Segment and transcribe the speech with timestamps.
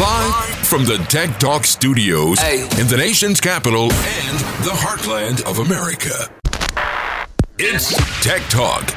[0.00, 2.62] Live from the Tech Talk studios Hey.
[2.80, 6.28] in the nation's capital and the heartland of America.
[7.58, 8.92] It's Tech Talk.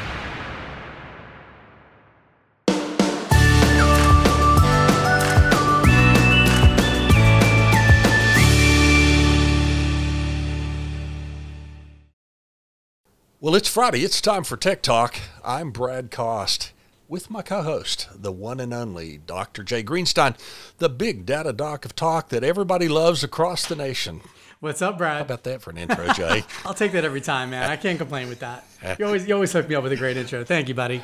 [13.40, 14.00] Well, it's Friday.
[14.00, 15.16] It's time for Tech Talk.
[15.44, 16.72] I'm Brad Cost
[17.08, 19.64] with my co host, the one and only Dr.
[19.64, 20.36] Jay Greenstein,
[20.76, 24.20] the big data doc of talk that everybody loves across the nation.
[24.60, 25.16] What's up, Brad?
[25.16, 26.44] How about that for an intro, Jay?
[26.64, 27.70] I'll take that every time, man.
[27.70, 28.64] I can't complain with that.
[28.98, 30.44] You always, you always hook me up with a great intro.
[30.44, 31.00] Thank you, buddy.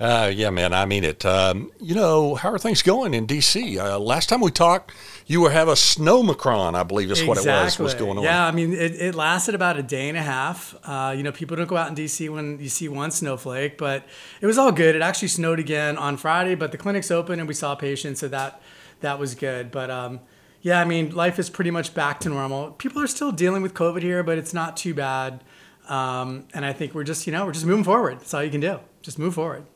[0.00, 1.24] Uh, yeah, man, I mean it.
[1.24, 3.78] Um, you know, how are things going in D.C.?
[3.78, 4.92] Uh, last time we talked,
[5.26, 8.24] you were having a snowmacron, I believe is what it was, was going on.
[8.24, 10.74] Yeah, I mean, it, it lasted about a day and a half.
[10.82, 14.04] Uh, you know, people don't go out in DC when you see one snowflake, but
[14.40, 14.96] it was all good.
[14.96, 18.26] It actually snowed again on Friday, but the clinic's open and we saw patients, so
[18.28, 18.60] that
[19.00, 19.70] that was good.
[19.70, 20.20] But um,
[20.60, 22.72] yeah, I mean, life is pretty much back to normal.
[22.72, 25.44] People are still dealing with COVID here, but it's not too bad.
[25.88, 28.18] Um, and I think we're just, you know, we're just moving forward.
[28.20, 28.80] That's all you can do.
[29.02, 29.66] Just move forward.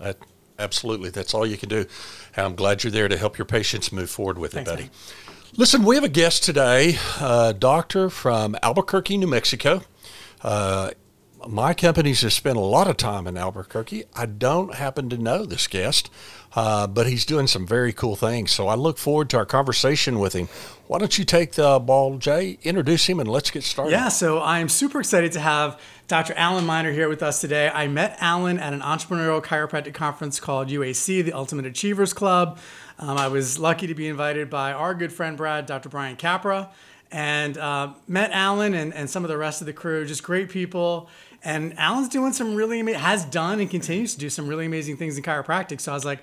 [0.00, 0.18] That,
[0.58, 1.10] absolutely.
[1.10, 1.86] That's all you can do.
[2.36, 4.82] I'm glad you're there to help your patients move forward with Thanks, it, buddy.
[4.84, 4.92] man.
[5.56, 9.82] Listen, we have a guest today, a doctor from Albuquerque, New Mexico.
[10.42, 10.90] Uh,
[11.46, 14.04] my companies have spent a lot of time in Albuquerque.
[14.14, 16.10] I don't happen to know this guest,
[16.54, 18.50] uh, but he's doing some very cool things.
[18.50, 20.48] So I look forward to our conversation with him.
[20.86, 22.58] Why don't you take the ball, Jay?
[22.62, 23.92] Introduce him and let's get started.
[23.92, 26.32] Yeah, so I'm super excited to have Dr.
[26.34, 27.68] Alan Miner here with us today.
[27.68, 32.58] I met Alan at an entrepreneurial chiropractic conference called UAC, the Ultimate Achievers Club.
[32.98, 35.90] Um, I was lucky to be invited by our good friend Brad, Dr.
[35.90, 36.70] Brian Capra,
[37.12, 40.06] and uh, met Alan and, and some of the rest of the crew.
[40.06, 41.10] Just great people.
[41.44, 44.96] And Alan's doing some really ama- has done and continues to do some really amazing
[44.96, 45.80] things in chiropractic.
[45.80, 46.20] So I was like,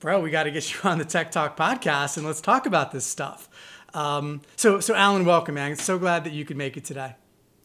[0.00, 2.92] bro, we got to get you on the Tech Talk podcast and let's talk about
[2.92, 3.48] this stuff.
[3.94, 5.76] Um, so, so Alan, welcome, man.
[5.76, 7.14] So glad that you could make it today.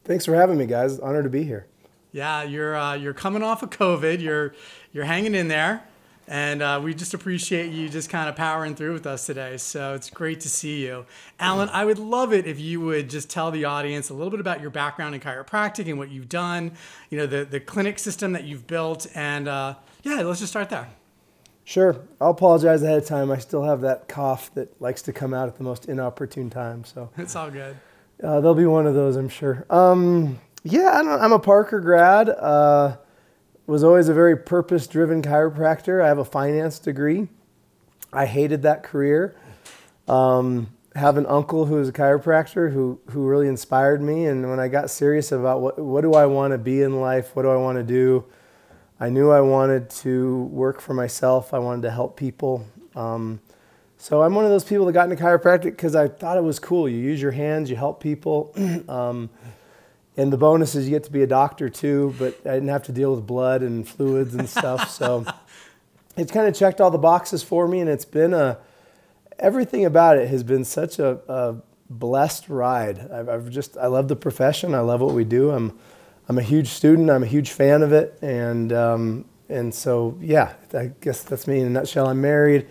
[0.04, 1.00] Thanks for having me, guys.
[1.00, 1.67] Honored to be here.
[2.11, 4.20] Yeah, you're uh, you're coming off of COVID.
[4.21, 4.56] You're
[4.92, 5.83] you're hanging in there,
[6.30, 9.58] and uh, we just appreciate you just kind of powering through with us today.
[9.58, 11.06] So it's great to see you,
[11.40, 11.67] Alan.
[11.70, 14.62] I would love it if you would just tell the audience a little bit about
[14.62, 16.72] your background in chiropractic and what you've done.
[17.10, 19.73] You know, the the clinic system that you've built, and uh,
[20.04, 20.88] yeah, let's just start there.
[21.66, 22.00] Sure.
[22.22, 23.30] I'll apologize ahead of time.
[23.30, 26.84] I still have that cough that likes to come out at the most inopportune time.
[26.84, 27.76] So It's all good.
[28.23, 29.66] uh, there'll be one of those, I'm sure.
[29.70, 32.30] Um, yeah, I don't, I'm a Parker grad.
[32.30, 32.98] Uh,
[33.70, 36.04] was always a very purpose-driven chiropractor.
[36.04, 37.28] I have a finance degree.
[38.12, 39.36] I hated that career.
[40.08, 44.26] Um, have an uncle who was a chiropractor who who really inspired me.
[44.26, 47.36] And when I got serious about what what do I want to be in life,
[47.36, 48.26] what do I want to do,
[49.00, 51.54] I knew I wanted to work for myself.
[51.54, 52.66] I wanted to help people.
[52.96, 53.40] Um,
[53.98, 56.58] so I'm one of those people that got into chiropractic because I thought it was
[56.58, 56.90] cool.
[56.90, 58.52] You use your hands, you help people.
[58.90, 59.30] um,
[60.20, 62.84] and the bonus is you get to be a doctor too, but I didn't have
[62.84, 64.90] to deal with blood and fluids and stuff.
[64.90, 65.26] So
[66.18, 68.58] it's kind of checked all the boxes for me, and it's been a
[69.40, 71.56] everything about it has been such a, a
[71.90, 73.00] blessed ride.
[73.10, 74.76] I've, I've just I love the profession.
[74.76, 75.52] I love what we do.
[75.52, 75.80] I'm
[76.28, 77.10] I'm a huge student.
[77.10, 81.62] I'm a huge fan of it, and um, and so yeah, I guess that's me
[81.62, 82.08] in a nutshell.
[82.08, 82.68] I'm married.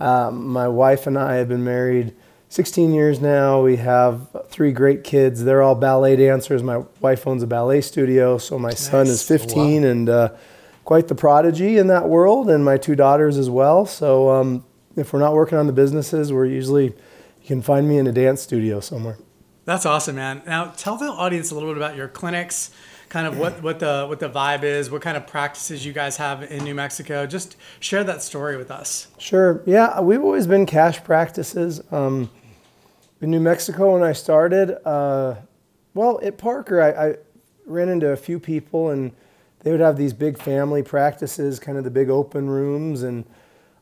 [0.00, 2.16] Um, my wife and I have been married
[2.50, 3.62] 16 years now.
[3.62, 5.44] We have three great kids.
[5.44, 6.62] They're all ballet dancers.
[6.64, 9.42] My wife owns a ballet studio, so my son is Nice.
[9.42, 10.28] 15 and uh,
[10.84, 13.86] quite the prodigy in that world, and my two daughters as well.
[13.86, 14.64] So um,
[14.96, 18.12] if we're not working on the businesses, we're usually you can find me in a
[18.12, 19.16] dance studio somewhere.
[19.64, 20.42] That's awesome, man.
[20.44, 22.72] Now tell the audience a little bit about your clinics,
[23.10, 26.16] kind of what, what the what the vibe is, what kind of practices you guys
[26.16, 27.26] have in New Mexico.
[27.26, 29.06] Just share that story with us.
[29.18, 29.62] Sure.
[29.66, 31.80] Yeah, we've always been cash practices.
[31.92, 32.28] Um,
[33.20, 35.36] in New Mexico, when I started, uh,
[35.94, 37.14] well, at Parker, I, I
[37.66, 39.12] ran into a few people, and
[39.60, 43.24] they would have these big family practices, kind of the big open rooms, and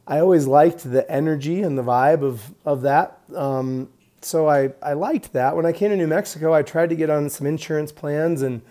[0.06, 3.21] I always liked the energy and the vibe of of that.
[3.36, 3.91] Um,
[4.22, 5.54] so I, I liked that.
[5.54, 8.63] When I came to New Mexico, I tried to get on some insurance plans, and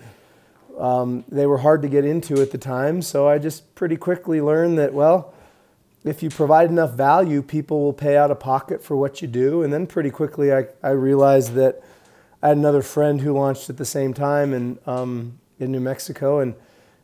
[0.78, 3.02] um, they were hard to get into at the time.
[3.02, 5.34] So I just pretty quickly learned that, well,
[6.04, 9.64] if you provide enough value, people will pay out of pocket for what you do.
[9.64, 11.84] And then pretty quickly, I, I realized that
[12.42, 16.40] I had another friend who launched at the same time in, um, in New Mexico.
[16.40, 16.56] And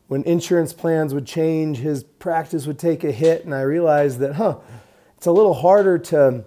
[0.08, 3.44] when insurance plans would change, his practice would take a hit.
[3.44, 4.58] And I realized that, huh,
[5.16, 6.44] it's a little harder to.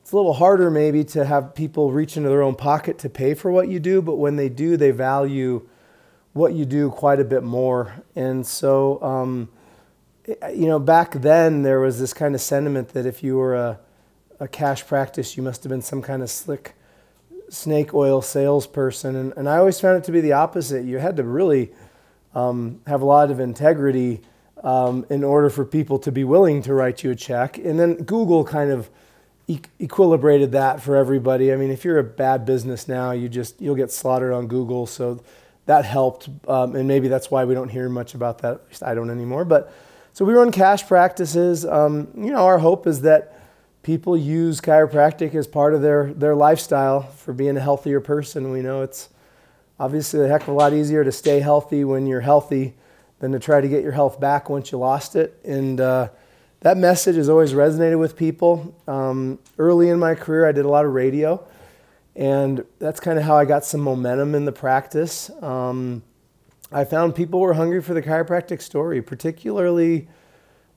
[0.00, 3.34] It's a little harder maybe to have people reach into their own pocket to pay
[3.34, 5.68] for what you do, but when they do, they value
[6.32, 7.94] what you do quite a bit more.
[8.16, 9.48] And so um,
[10.54, 13.80] you know, back then there was this kind of sentiment that if you were a,
[14.38, 16.74] a cash practice, you must have been some kind of slick
[17.48, 19.16] snake oil salesperson.
[19.16, 20.84] And, and I always found it to be the opposite.
[20.84, 21.72] You had to really
[22.34, 24.20] um, have a lot of integrity
[24.62, 27.58] um, in order for people to be willing to write you a check.
[27.58, 28.90] And then Google kind of
[29.48, 31.52] e- equilibrated that for everybody.
[31.52, 34.86] I mean, if you're a bad business now, you just you'll get slaughtered on Google.
[34.86, 35.22] So
[35.66, 38.54] that helped, um, and maybe that's why we don't hear much about that.
[38.54, 39.44] At least I don't anymore.
[39.44, 39.72] But
[40.12, 41.64] so we run cash practices.
[41.64, 43.40] Um, you know, our hope is that
[43.82, 48.50] people use chiropractic as part of their their lifestyle for being a healthier person.
[48.50, 49.08] We know it's
[49.78, 52.74] obviously a heck of a lot easier to stay healthy when you're healthy
[53.20, 55.38] than to try to get your health back once you lost it.
[55.44, 56.08] And uh,
[56.60, 58.74] that message has always resonated with people.
[58.86, 61.42] Um, early in my career, I did a lot of radio,
[62.14, 65.30] and that's kind of how I got some momentum in the practice.
[65.42, 66.02] Um,
[66.72, 70.08] I found people were hungry for the chiropractic story, particularly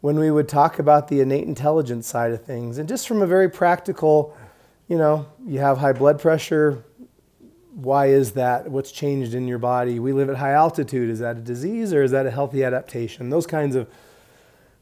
[0.01, 2.77] when we would talk about the innate intelligence side of things.
[2.77, 4.35] And just from a very practical,
[4.87, 6.83] you know, you have high blood pressure.
[7.75, 8.69] Why is that?
[8.69, 9.99] What's changed in your body?
[9.99, 11.09] We live at high altitude.
[11.09, 13.29] Is that a disease or is that a healthy adaptation?
[13.29, 13.87] Those kinds of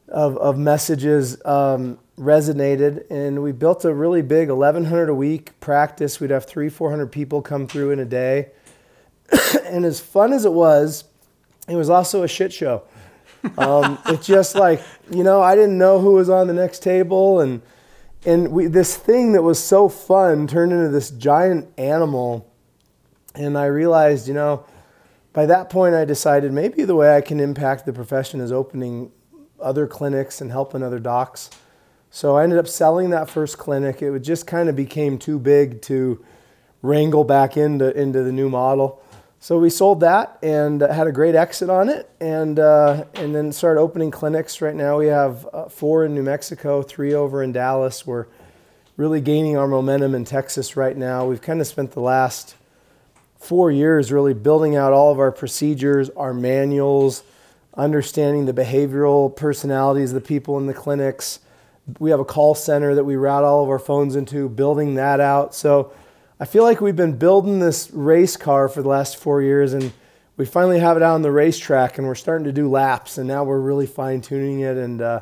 [0.08, 6.20] of, of messages um, resonated, and we built a really big 1,100 a week practice.
[6.20, 8.50] We'd have three, 400 people come through in a day.
[9.64, 11.04] and as fun as it was,
[11.68, 12.82] it was also a shit show.
[13.58, 17.40] Um, it's just like, you know, I didn't know who was on the next table,
[17.40, 17.60] and
[18.24, 22.48] and we, this thing that was so fun turned into this giant animal.
[23.34, 24.64] And I realized, you know,
[25.32, 29.10] by that point, I decided maybe the way I can impact the profession is opening
[29.58, 31.50] other clinics and helping other docs.
[32.10, 34.02] So I ended up selling that first clinic.
[34.02, 36.22] It just kind of became too big to
[36.82, 39.02] wrangle back into, into the new model.
[39.42, 43.50] So we sold that and had a great exit on it, and uh, and then
[43.50, 44.60] started opening clinics.
[44.60, 48.06] Right now we have uh, four in New Mexico, three over in Dallas.
[48.06, 48.26] We're
[48.96, 51.26] really gaining our momentum in Texas right now.
[51.26, 52.54] We've kind of spent the last
[53.36, 57.24] four years really building out all of our procedures, our manuals,
[57.74, 61.40] understanding the behavioral personalities of the people in the clinics.
[61.98, 65.18] We have a call center that we route all of our phones into, building that
[65.18, 65.52] out.
[65.52, 65.92] So
[66.42, 69.92] I feel like we've been building this race car for the last four years and
[70.36, 73.28] we finally have it out on the racetrack and we're starting to do laps and
[73.28, 75.20] now we're really fine tuning it and uh,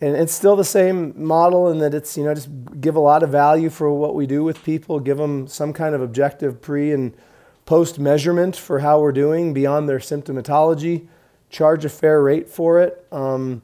[0.00, 2.48] and it's still the same model in that it's you know just
[2.80, 5.94] give a lot of value for what we do with people give them some kind
[5.94, 7.16] of objective pre and
[7.64, 11.06] post measurement for how we're doing beyond their symptomatology
[11.48, 13.06] charge a fair rate for it.
[13.12, 13.62] Um,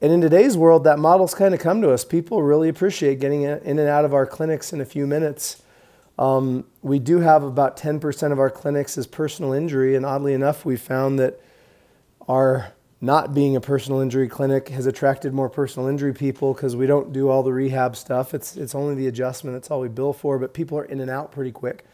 [0.00, 2.04] and in today's world, that model's kind of come to us.
[2.04, 5.60] People really appreciate getting in and out of our clinics in a few minutes.
[6.18, 10.64] Um, we do have about 10% of our clinics as personal injury, and oddly enough,
[10.64, 11.40] we found that
[12.28, 16.86] our not being a personal injury clinic has attracted more personal injury people because we
[16.86, 18.34] don't do all the rehab stuff.
[18.34, 19.54] It's it's only the adjustment.
[19.54, 20.38] That's all we bill for.
[20.38, 21.84] But people are in and out pretty quick,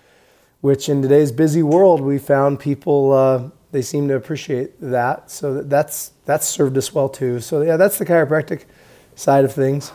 [0.63, 5.31] which in today's busy world, we found people uh, they seem to appreciate that.
[5.31, 7.41] So that's that's served us well too.
[7.41, 8.65] So yeah, that's the chiropractic
[9.15, 9.93] side of things.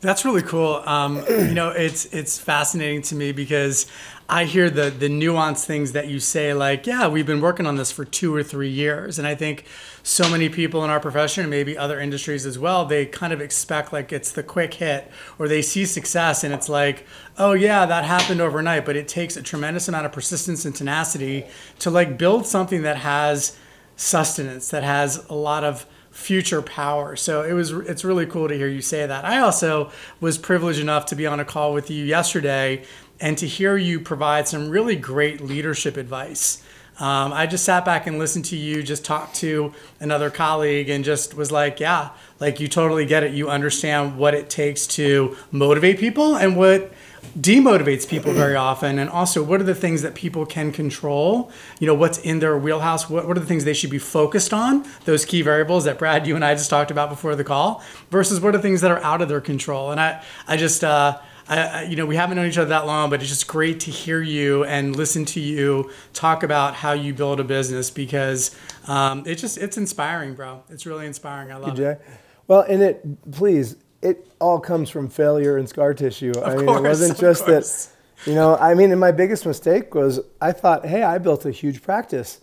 [0.00, 0.82] That's really cool.
[0.86, 3.86] Um, you know, it's it's fascinating to me because
[4.30, 7.76] I hear the the nuanced things that you say, like, yeah, we've been working on
[7.76, 9.66] this for two or three years, and I think
[10.02, 13.40] so many people in our profession and maybe other industries as well they kind of
[13.42, 17.84] expect like it's the quick hit or they see success and it's like oh yeah
[17.84, 21.44] that happened overnight but it takes a tremendous amount of persistence and tenacity
[21.78, 23.58] to like build something that has
[23.96, 27.16] sustenance that has a lot of future power.
[27.16, 29.24] So it was it's really cool to hear you say that.
[29.24, 29.90] I also
[30.20, 32.84] was privileged enough to be on a call with you yesterday
[33.20, 36.62] and to hear you provide some really great leadership advice.
[36.98, 41.02] Um, I just sat back and listened to you just talk to another colleague and
[41.02, 43.32] just was like, yeah, like you totally get it.
[43.32, 46.92] You understand what it takes to motivate people and what
[47.38, 51.86] demotivates people very often and also what are the things that people can control you
[51.86, 54.84] know what's in their wheelhouse what, what are the things they should be focused on
[55.04, 58.40] those key variables that brad you and i just talked about before the call versus
[58.40, 61.16] what are things that are out of their control and i i just uh,
[61.50, 63.90] I, you know, we haven't known each other that long, but it's just great to
[63.90, 68.54] hear you and listen to you talk about how you build a business because
[68.86, 70.62] um, it just it's inspiring, bro.
[70.70, 71.50] It's really inspiring.
[71.50, 72.02] I love you, it.
[72.46, 76.32] Well, and it please, it all comes from failure and scar tissue.
[76.32, 77.86] Of I mean, course, it wasn't just course.
[77.86, 78.28] that.
[78.28, 81.50] You know, I mean, and my biggest mistake was I thought, hey, I built a
[81.50, 82.40] huge practice.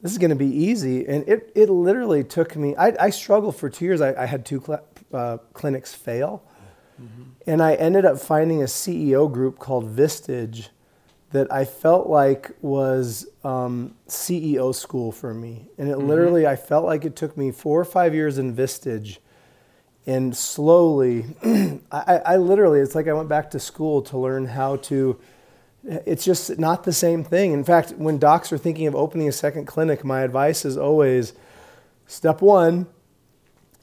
[0.00, 2.76] This is going to be easy, and it it literally took me.
[2.76, 4.00] I, I struggled for two years.
[4.00, 6.44] I, I had two cl- uh, clinics fail.
[7.00, 7.22] Mm-hmm.
[7.46, 10.68] And I ended up finding a CEO group called Vistage
[11.32, 15.68] that I felt like was um, CEO school for me.
[15.76, 19.18] And it literally, I felt like it took me four or five years in Vistage.
[20.06, 21.24] And slowly,
[21.90, 25.18] I, I literally, it's like I went back to school to learn how to,
[25.84, 27.52] it's just not the same thing.
[27.52, 31.32] In fact, when docs are thinking of opening a second clinic, my advice is always
[32.06, 32.86] step one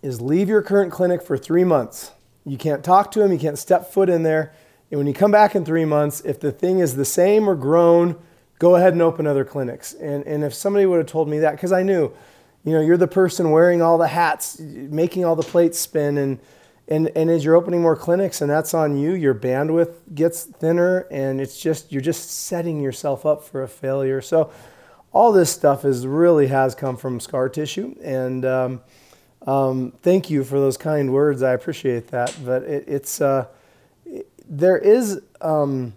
[0.02, 2.12] is leave your current clinic for three months.
[2.46, 4.54] You can't talk to them, you can't step foot in there.
[4.92, 7.56] And when you come back in three months, if the thing is the same or
[7.56, 8.18] grown,
[8.60, 9.94] go ahead and open other clinics.
[9.94, 12.14] And, and if somebody would have told me that, because I knew,
[12.64, 16.40] you know, you're the person wearing all the hats, making all the plates spin, and,
[16.88, 21.00] and, and as you're opening more clinics, and that's on you, your bandwidth gets thinner,
[21.12, 24.22] and it's just, you're just setting yourself up for a failure.
[24.22, 24.52] So
[25.12, 27.96] all this stuff is really has come from scar tissue.
[28.02, 28.82] And um,
[29.46, 31.44] um, thank you for those kind words.
[31.44, 32.36] I appreciate that.
[32.44, 33.46] But it, it's, uh,
[34.50, 35.94] there is um,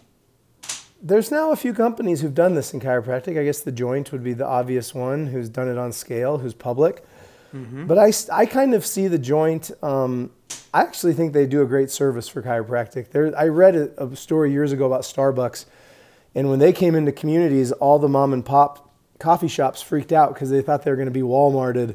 [1.06, 3.38] there's now a few companies who've done this in chiropractic.
[3.38, 6.54] I guess the Joint would be the obvious one who's done it on scale, who's
[6.54, 7.04] public.
[7.54, 7.86] Mm-hmm.
[7.86, 9.70] But I, I kind of see the Joint.
[9.82, 10.32] Um,
[10.74, 13.10] I actually think they do a great service for chiropractic.
[13.10, 15.66] There, I read a, a story years ago about Starbucks,
[16.34, 20.34] and when they came into communities, all the mom and pop coffee shops freaked out
[20.34, 21.94] because they thought they were going to be Walmarted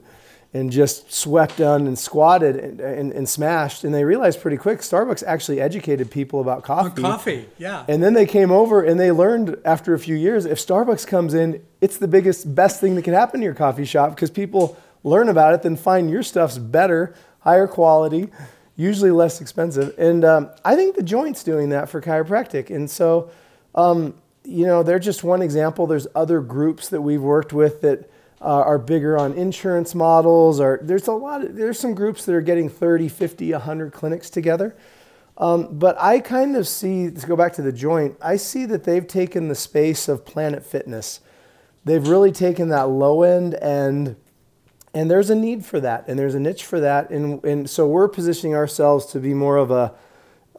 [0.54, 3.86] and just swept done and squatted and, and, and, smashed.
[3.86, 7.02] And they realized pretty quick Starbucks actually educated people about coffee.
[7.02, 7.86] coffee, yeah.
[7.88, 11.34] And then they came over and they learned after a few years if Starbucks comes
[11.34, 14.78] in, it's the biggest, best thing that can happen to your coffee shop because people
[15.04, 18.30] learn about it, then find your stuff's better, higher quality,
[18.76, 19.96] usually less expensive.
[19.98, 22.76] And um, I think the joint's doing that for chiropractic.
[22.76, 23.32] And so,
[23.74, 25.88] um, you know, they're just one example.
[25.88, 28.11] There's other groups that we've worked with that
[28.42, 32.34] uh, are bigger on insurance models or there's a lot of, there's some groups that
[32.34, 34.76] are getting 30 50 100 clinics together.
[35.38, 38.84] Um, but i kind of see to go back to the joint i see that
[38.84, 41.22] they've taken the space of planet fitness.
[41.84, 44.16] They've really taken that low end and
[44.94, 47.10] and there's a need for that and there's a niche for that.
[47.12, 49.94] And, and so we're positioning ourselves to be more of a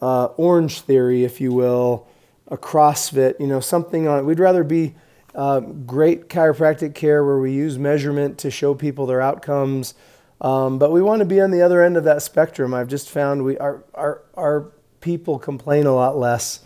[0.00, 2.08] uh, Orangetheory if you will
[2.48, 4.94] a crossfit you know something on it we'd rather be
[5.34, 9.94] uh, great chiropractic care where we use measurement to show people their outcomes.
[10.40, 12.74] Um, but we want to be on the other end of that spectrum.
[12.74, 16.60] I've just found we our, our, our people complain a lot less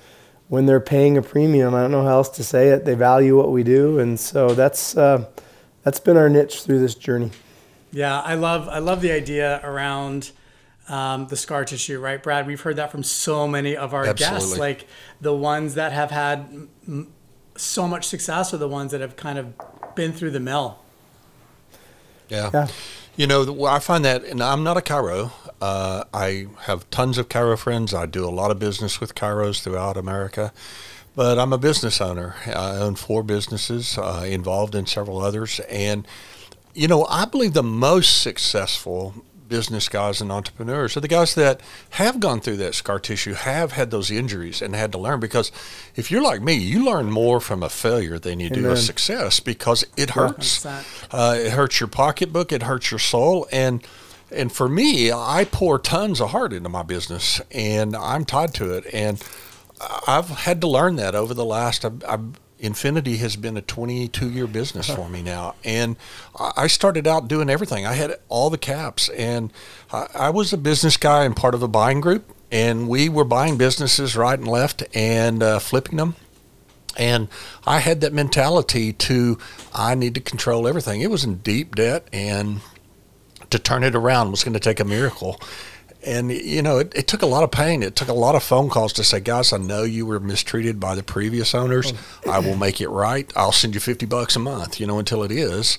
[0.48, 1.74] when they're paying a premium.
[1.74, 2.84] I don't know how else to say it.
[2.84, 5.26] They value what we do, and so that's uh,
[5.82, 7.30] that's been our niche through this journey.
[7.92, 10.30] Yeah, I love I love the idea around
[10.88, 12.46] um, the scar tissue, right, Brad?
[12.46, 14.38] We've heard that from so many of our Absolutely.
[14.38, 14.86] guests, like
[15.20, 17.12] the ones that have had m-
[17.56, 19.54] so much success are the ones that have kind of
[19.94, 20.78] been through the mill.
[22.28, 22.50] Yeah.
[22.52, 22.68] yeah.
[23.16, 25.32] You know, I find that, and I'm not a chiro.
[25.60, 27.94] Uh, I have tons of chiro friends.
[27.94, 30.52] I do a lot of business with chiros throughout America,
[31.14, 32.34] but I'm a business owner.
[32.46, 36.06] I own four businesses, uh, involved in several others, and
[36.74, 39.14] you know, I believe the most successful
[39.48, 41.60] business guys and entrepreneurs are the guys that
[41.90, 45.20] have gone through that scar tissue, have had those injuries, and had to learn.
[45.20, 45.52] Because
[45.94, 48.62] if you're like me, you learn more from a failure than you Amen.
[48.62, 50.64] do a success because it hurts.
[51.10, 53.86] Uh, it hurts your pocketbook, it hurts your soul, and
[54.30, 58.72] and for me, I pour tons of heart into my business, and I'm tied to
[58.72, 59.22] it, and
[60.06, 61.84] I've had to learn that over the last.
[61.84, 65.54] I've, I've Infinity has been a 22 year business for me now.
[65.64, 65.96] And
[66.38, 67.84] I started out doing everything.
[67.84, 69.52] I had all the caps, and
[69.92, 72.32] I was a business guy and part of a buying group.
[72.50, 76.14] And we were buying businesses right and left and uh, flipping them.
[76.96, 77.28] And
[77.66, 79.38] I had that mentality to,
[79.74, 81.02] I need to control everything.
[81.02, 82.60] It was in deep debt, and
[83.50, 85.40] to turn it around was going to take a miracle
[86.06, 87.82] and you know it, it, took a lot of pain.
[87.82, 90.80] It took a lot of phone calls to say guys i know you were mistreated
[90.80, 91.92] by the previous owners.
[92.24, 92.30] Oh.
[92.30, 93.30] i will make it right.
[93.36, 95.76] I'll send you 50 bucks a month you know until it is.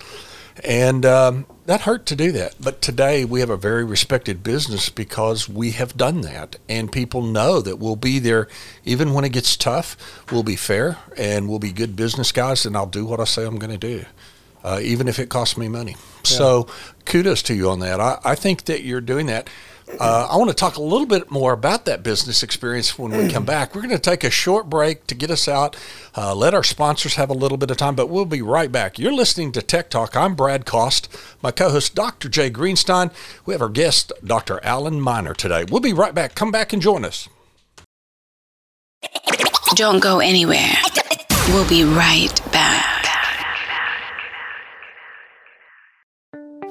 [0.63, 2.55] And um, that hurt to do that.
[2.59, 6.55] But today we have a very respected business because we have done that.
[6.67, 8.47] And people know that we'll be there
[8.83, 9.95] even when it gets tough
[10.31, 13.45] we'll be fair and we'll be good business guys and i'll do what i say
[13.45, 14.05] i'm going to do
[14.63, 15.91] uh, even if it costs me money.
[15.91, 15.97] Yeah.
[16.23, 16.67] so
[17.05, 18.01] kudos to you on that.
[18.01, 19.49] I, I think that you're doing that
[19.99, 23.31] uh, I want to talk a little bit more about that business experience when we
[23.31, 23.73] come back.
[23.73, 25.77] We're going to take a short break to get us out,
[26.15, 28.99] uh, let our sponsors have a little bit of time, but we'll be right back.
[28.99, 30.15] You're listening to Tech Talk.
[30.15, 31.07] I'm Brad Cost,
[31.41, 32.27] my co host, Dr.
[32.27, 33.11] Jay Greenstein.
[33.45, 34.63] We have our guest, Dr.
[34.63, 35.63] Alan Miner, today.
[35.63, 36.35] We'll be right back.
[36.35, 37.29] Come back and join us.
[39.75, 40.73] Don't go anywhere.
[41.47, 43.05] We'll be right back.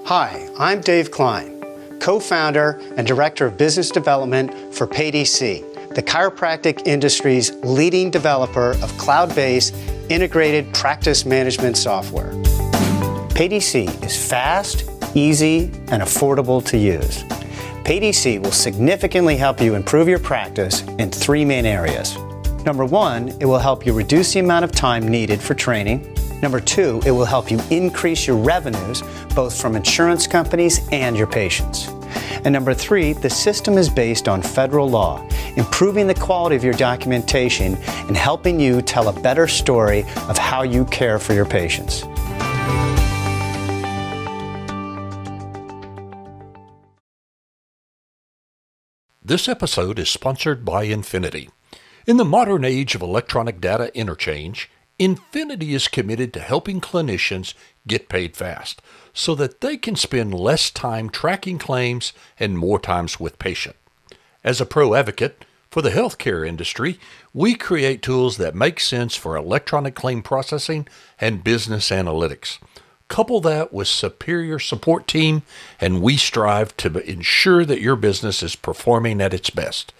[0.04, 1.55] Hi, I'm Dave Klein
[2.00, 8.98] co founder and director of business development for PayDC the chiropractic industry's leading developer of
[8.98, 9.74] cloud based
[10.10, 12.32] integrated practice management software.
[13.32, 17.22] PayDC is fast, easy, and affordable to use.
[17.84, 22.14] PayDC will significantly help you improve your practice in three main areas.
[22.66, 26.15] Number one, it will help you reduce the amount of time needed for training.
[26.42, 29.02] Number two, it will help you increase your revenues,
[29.34, 31.88] both from insurance companies and your patients.
[32.44, 35.26] And number three, the system is based on federal law,
[35.56, 37.76] improving the quality of your documentation
[38.06, 42.04] and helping you tell a better story of how you care for your patients.
[49.24, 51.50] This episode is sponsored by Infinity.
[52.06, 57.52] In the modern age of electronic data interchange, Infinity is committed to helping clinicians
[57.86, 58.80] get paid fast
[59.12, 63.76] so that they can spend less time tracking claims and more times with patient.
[64.42, 66.98] As a pro advocate for the healthcare industry,
[67.34, 70.88] we create tools that make sense for electronic claim processing
[71.20, 72.58] and business analytics.
[73.08, 75.42] Couple that with superior support team
[75.78, 79.92] and we strive to ensure that your business is performing at its best.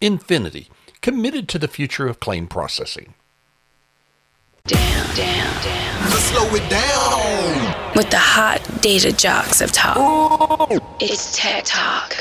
[0.00, 0.68] Infinity,
[1.02, 3.14] committed to the future of claim processing.
[4.66, 6.10] Down, down, down.
[6.10, 7.92] Let's slow it down.
[7.94, 10.70] With the hot data jocks of talk.
[11.00, 12.16] It's Tech Talk.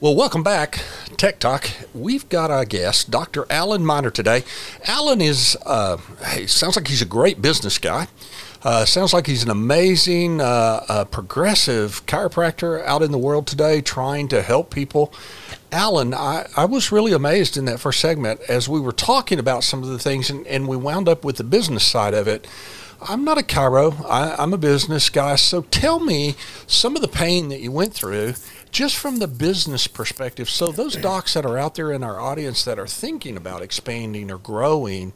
[0.00, 0.82] Well, welcome back,
[1.18, 1.68] Tech Talk.
[1.92, 3.44] We've got our guest, Dr.
[3.50, 4.42] Alan Miner, today.
[4.86, 8.08] Alan is, uh, hey, sounds like he's a great business guy.
[8.64, 13.80] Uh, sounds like he's an amazing, uh, uh, progressive chiropractor out in the world today
[13.80, 15.12] trying to help people.
[15.72, 19.64] Alan, I, I was really amazed in that first segment as we were talking about
[19.64, 22.46] some of the things, and, and we wound up with the business side of it.
[23.08, 25.34] I'm not a chiro, I, I'm a business guy.
[25.34, 26.36] So tell me
[26.68, 28.34] some of the pain that you went through
[28.70, 30.48] just from the business perspective.
[30.48, 34.30] So, those docs that are out there in our audience that are thinking about expanding
[34.30, 35.12] or growing,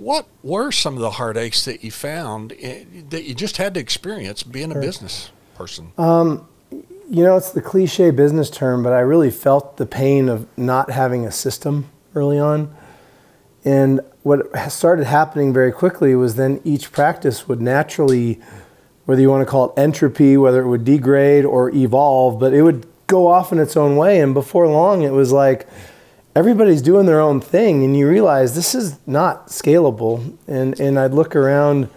[0.00, 3.80] what were some of the heartaches that you found eh, that you just had to
[3.80, 5.92] experience being a business person?
[7.12, 10.90] You know, it's the cliche business term, but I really felt the pain of not
[10.90, 12.74] having a system early on.
[13.64, 18.40] And what started happening very quickly was then each practice would naturally,
[19.04, 22.62] whether you want to call it entropy, whether it would degrade or evolve, but it
[22.62, 24.20] would go off in its own way.
[24.20, 25.68] And before long, it was like
[26.34, 30.36] everybody's doing their own thing, and you realize this is not scalable.
[30.46, 31.88] And and I'd look around.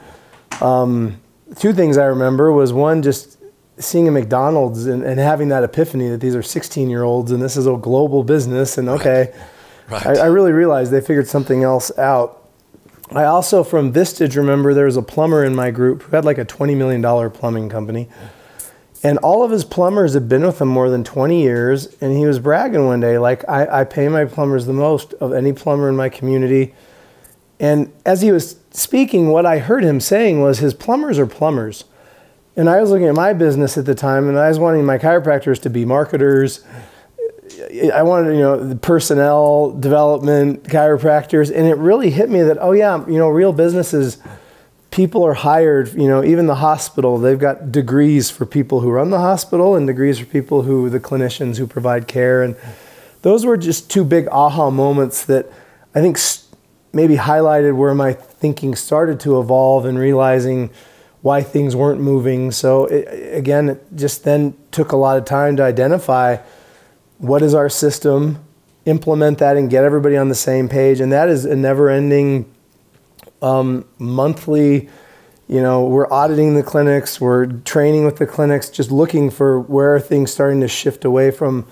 [0.62, 1.20] Um,
[1.58, 3.38] two things I remember was one just
[3.78, 7.42] seeing a McDonald's and, and having that epiphany that these are 16 year olds and
[7.42, 9.34] this is a global business and okay,
[9.90, 10.06] Right.
[10.06, 12.48] I, I really realized they figured something else out.
[13.12, 16.38] I also from Vistage remember there was a plumber in my group who had like
[16.38, 18.08] a 20 million dollar plumbing company.
[19.04, 21.94] And all of his plumbers had been with him more than 20 years.
[22.00, 25.34] And he was bragging one day, like, I, I pay my plumbers the most of
[25.34, 26.74] any plumber in my community.
[27.60, 31.84] And as he was speaking, what I heard him saying was his plumbers are plumbers.
[32.56, 34.98] And I was looking at my business at the time, and I was wanting my
[34.98, 36.64] chiropractors to be marketers.
[37.94, 42.72] I wanted, you know, the personnel development chiropractors, and it really hit me that, oh
[42.72, 44.18] yeah, you know, real businesses,
[44.94, 45.92] people are hired.
[45.96, 49.88] You know, even the hospital, they've got degrees for people who run the hospital and
[49.88, 52.56] degrees for people who the clinicians who provide care, and
[53.24, 55.48] those were just two big aha moments that
[55.96, 56.20] I think
[56.94, 60.70] maybe highlighted where my thinking started to evolve and realizing
[61.22, 62.52] why things weren't moving.
[62.52, 66.38] So it, again, it just then took a lot of time to identify
[67.18, 68.44] what is our system,
[68.86, 71.00] implement that, and get everybody on the same page.
[71.00, 72.53] And that is a never-ending
[73.44, 74.90] um, monthly.
[75.48, 79.94] You know, we're auditing the clinics, we're training with the clinics, just looking for where
[79.94, 81.68] are things starting to shift away from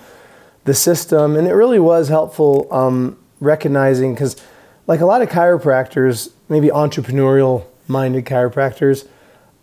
[0.64, 1.34] the system.
[1.36, 4.36] And it really was helpful um, recognizing because,
[4.86, 9.08] like a lot of chiropractors, maybe entrepreneurial-minded chiropractors.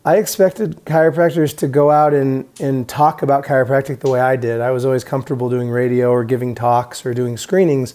[0.05, 4.59] I expected chiropractors to go out and, and talk about chiropractic the way I did.
[4.59, 7.93] I was always comfortable doing radio or giving talks or doing screenings.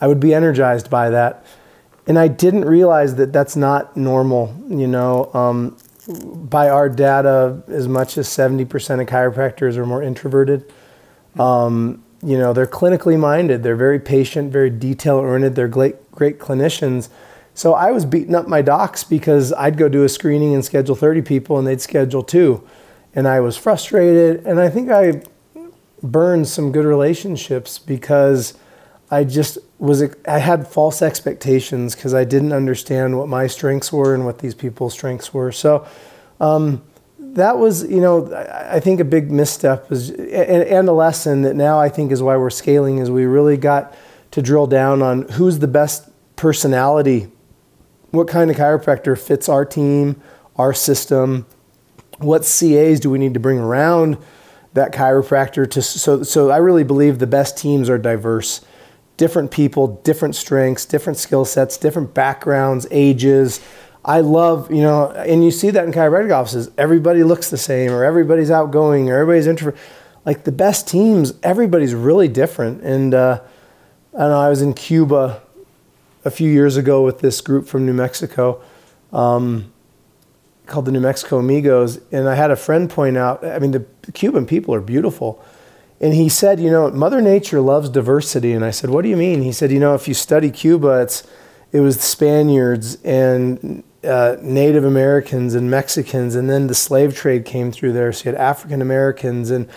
[0.00, 1.44] I would be energized by that.
[2.10, 4.52] And I didn't realize that that's not normal.
[4.68, 5.76] You know, um,
[6.50, 8.64] by our data, as much as 70%
[9.00, 10.72] of chiropractors are more introverted.
[11.38, 16.40] Um, you know, they're clinically minded, they're very patient, very detail oriented, they're great, great
[16.40, 17.10] clinicians.
[17.54, 20.96] So I was beating up my docs because I'd go do a screening and schedule
[20.96, 22.66] 30 people and they'd schedule two.
[23.14, 24.44] And I was frustrated.
[24.44, 25.22] And I think I
[26.02, 28.54] burned some good relationships because
[29.10, 34.14] I just was, I had false expectations because I didn't understand what my strengths were
[34.14, 35.50] and what these people's strengths were.
[35.50, 35.86] So
[36.38, 36.82] um,
[37.18, 41.56] that was, you know, I think a big misstep was, and, and a lesson that
[41.56, 43.96] now I think is why we're scaling is we really got
[44.32, 47.28] to drill down on who's the best personality,
[48.12, 50.20] what kind of chiropractor fits our team,
[50.56, 51.46] our system,
[52.18, 54.18] what CAs do we need to bring around
[54.72, 58.60] that chiropractor to so so I really believe the best teams are diverse.
[59.20, 63.60] Different people, different strengths, different skill sets, different backgrounds, ages.
[64.02, 66.70] I love, you know, and you see that in chiropractic offices.
[66.78, 69.78] Everybody looks the same, or everybody's outgoing, or everybody's introvert.
[70.24, 72.82] Like the best teams, everybody's really different.
[72.82, 73.42] And uh,
[74.14, 75.42] I know, I was in Cuba
[76.24, 78.62] a few years ago with this group from New Mexico
[79.12, 79.70] um,
[80.64, 82.00] called the New Mexico Amigos.
[82.10, 85.44] And I had a friend point out, I mean, the Cuban people are beautiful.
[86.00, 88.52] And he said, you know, Mother Nature loves diversity.
[88.52, 89.42] And I said, what do you mean?
[89.42, 91.24] He said, you know, if you study Cuba, it's,
[91.72, 97.44] it was the Spaniards and uh, Native Americans and Mexicans, and then the slave trade
[97.44, 98.12] came through there.
[98.12, 99.68] So you had African Americans and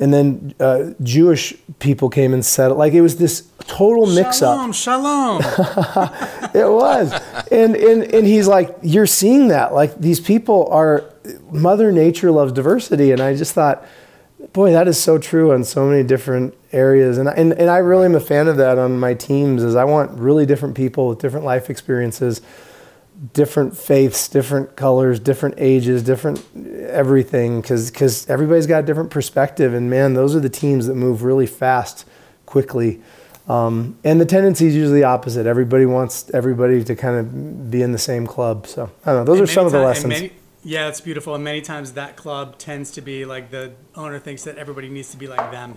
[0.00, 2.78] and then uh, Jewish people came and settled.
[2.78, 4.72] Like it was this total mix up.
[4.72, 5.42] Shalom, shalom.
[6.54, 7.12] It was.
[7.52, 9.74] And, and, and he's like, you're seeing that.
[9.74, 11.04] Like these people are,
[11.50, 13.12] Mother Nature loves diversity.
[13.12, 13.84] And I just thought,
[14.52, 17.18] boy, that is so true on so many different areas.
[17.18, 19.84] And, and, and I really am a fan of that on my teams is I
[19.84, 22.40] want really different people with different life experiences,
[23.34, 26.44] different faiths, different colors, different ages, different
[26.88, 27.62] everything.
[27.62, 29.74] Cause, cause everybody's got a different perspective.
[29.74, 32.04] And man, those are the teams that move really fast,
[32.46, 33.00] quickly.
[33.48, 35.46] Um, and the tendency is usually opposite.
[35.46, 38.66] Everybody wants everybody to kind of be in the same club.
[38.66, 39.24] So I don't know.
[39.24, 40.08] Those And are some of the lessons.
[40.08, 40.32] many-
[40.64, 41.34] yeah, it's beautiful.
[41.34, 45.10] And many times that club tends to be like the owner thinks that everybody needs
[45.12, 45.76] to be like them,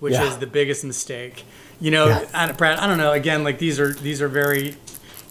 [0.00, 0.24] which Yeah.
[0.24, 1.44] is the biggest mistake.
[1.80, 2.24] You know, Yeah.
[2.34, 3.12] I, Brad, I don't know.
[3.12, 4.76] Again, like these are these are very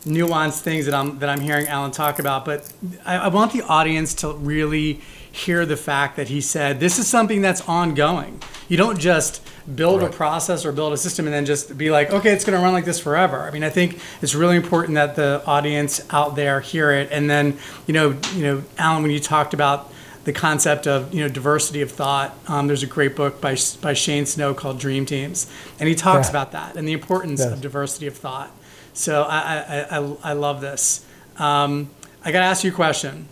[0.05, 2.71] nuanced things that I'm that I'm hearing Alan talk about, but
[3.05, 5.01] I, I want the audience to really
[5.37, 8.41] hear the fact that he said this is something that's ongoing.
[8.67, 9.41] You don't just
[9.75, 12.57] build a process or build a system and then just be like, okay, it's going
[12.57, 13.41] to run like this forever.
[13.41, 17.09] I mean, I think it's really important that the audience out there hear it.
[17.11, 19.91] And then, you know, you know, Alan, when you talked about
[20.27, 22.35] the concept of you know diversity of thought.
[22.49, 26.27] Um, there's a great book by by Shane Snow called Dream Teams, and he talks
[26.27, 26.31] Yeah.
[26.31, 28.51] about that and the importance of diversity of thought.
[28.91, 31.05] So I I, I, I love this.
[31.37, 31.91] Um,
[32.25, 33.29] I got to ask you a question.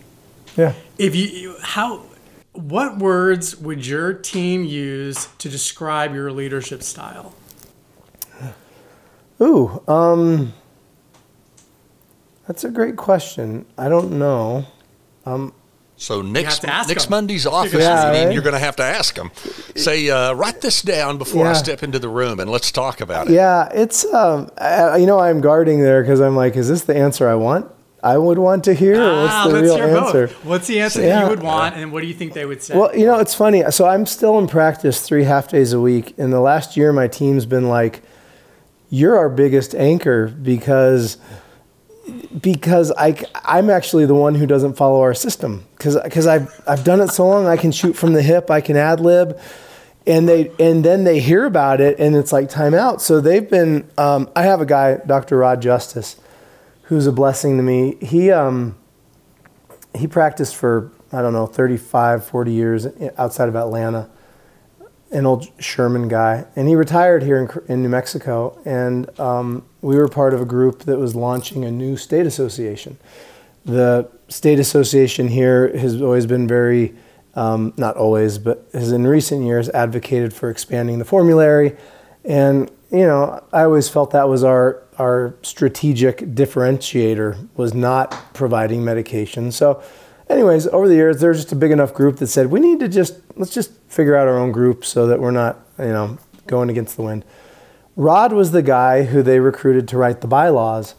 [0.56, 0.72] Yeah.
[0.98, 2.02] If you you- how
[2.52, 7.34] what words would your team use to describe your leadership style?
[9.40, 10.54] Ooh, um,
[12.46, 13.66] that's a great question.
[13.76, 14.64] I don't know.
[15.98, 17.10] So next to ask.
[17.10, 18.32] Monday's office Yeah, meeting, right?
[18.34, 19.30] you're going to have to ask them.
[19.74, 23.28] Say, uh, write this down before I step into the room, and let's talk about
[23.28, 23.32] it.
[23.32, 26.96] Yeah, it's um, I, you know, I'm guarding there because I'm like, is this the
[26.96, 27.70] answer I want?
[28.06, 29.02] I would want to hear.
[29.02, 30.26] or what's ah, the real answer?
[30.28, 30.44] both.
[30.44, 31.22] What's the answer that Yeah.
[31.24, 32.76] you would want, and what do you think they would say?
[32.76, 33.64] Well, you know, it's funny.
[33.70, 36.14] So I'm still in practice three half days a week.
[36.16, 38.02] In the last year, my team's been like,
[38.90, 41.18] "You're our biggest anchor because."
[42.40, 46.84] Because I, I'm actually the one who doesn't follow our system because cuz I've, I've
[46.84, 49.36] done it so long I can shoot from the hip I can ad lib
[50.06, 53.50] and they and then they hear about it and it's like time out so they've
[53.50, 55.38] been um, I have a guy Dr.
[55.38, 56.14] Rod Justice
[56.86, 57.96] who's a blessing to me.
[58.00, 58.76] He um,
[59.94, 64.10] he practiced for I don't know 35 40 years outside of Atlanta
[65.10, 66.46] an old Sherman guy.
[66.56, 68.58] And he retired here in, in New Mexico.
[68.64, 72.98] And um, we were part of a group that was launching a new state association.
[73.64, 76.94] The state association here has always been very
[77.34, 81.76] um, not always but has in recent years advocated for expanding the formulary.
[82.24, 88.84] And you know i always felt that was our our strategic differentiator was not providing
[88.84, 89.52] medication.
[89.52, 89.82] So
[90.28, 92.88] anyways over the years there's just a big enough group that said we need to
[92.88, 96.70] just let's just figure out our own group so that we're not you know going
[96.70, 97.24] against the wind.
[97.96, 100.94] Rod was the guy who they recruited to write the bylaws.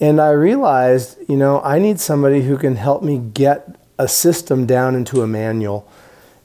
[0.00, 4.66] And I realized, you know, I need somebody who can help me get a system
[4.66, 5.90] down into a manual.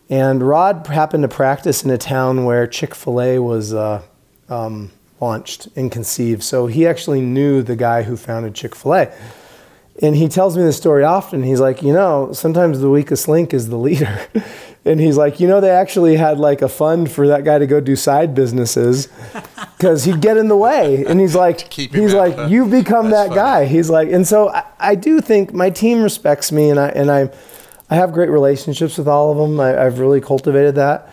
[0.10, 4.04] And Rod happened to practice in a town where Chick fil A was uh,
[4.50, 6.44] um, launched and conceived.
[6.44, 9.14] So he actually knew the guy who founded Chick fil A.
[10.02, 11.44] And he tells me this story often.
[11.44, 14.28] He's like, you know, sometimes the weakest link is the leader.
[14.86, 17.68] and he's like, you know, they actually had like a fund for that guy to
[17.68, 19.08] go do side businesses
[19.78, 21.06] because he'd get in the way.
[21.06, 23.36] And he's like, he's like, you've become that funny.
[23.36, 23.66] guy.
[23.66, 27.12] He's like, and so I, I do think my team respects me, and I and
[27.12, 27.30] I,
[27.90, 29.60] I have great relationships with all of them.
[29.60, 31.10] I, I've really cultivated that.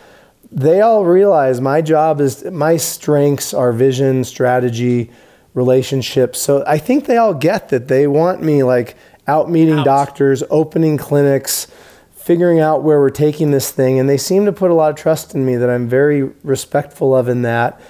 [0.52, 5.10] They all realize my job is my strengths are vision, strategy,
[5.54, 6.40] relationships.
[6.40, 9.84] So I think they all get that they want me like out meeting Out.
[9.84, 11.68] doctors, opening clinics,
[12.10, 13.98] figuring out where we're taking this thing.
[13.98, 17.16] And they seem to put a lot of trust in me that I'm very respectful
[17.16, 17.80] of in that.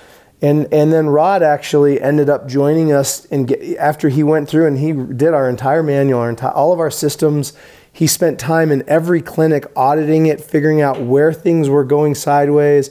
[0.42, 4.66] And, and then Rod actually ended up joining us and get, after he went through
[4.66, 7.52] and he did our entire manual, our entire, all of our systems.
[7.92, 12.90] He spent time in every clinic auditing it, figuring out where things were going sideways.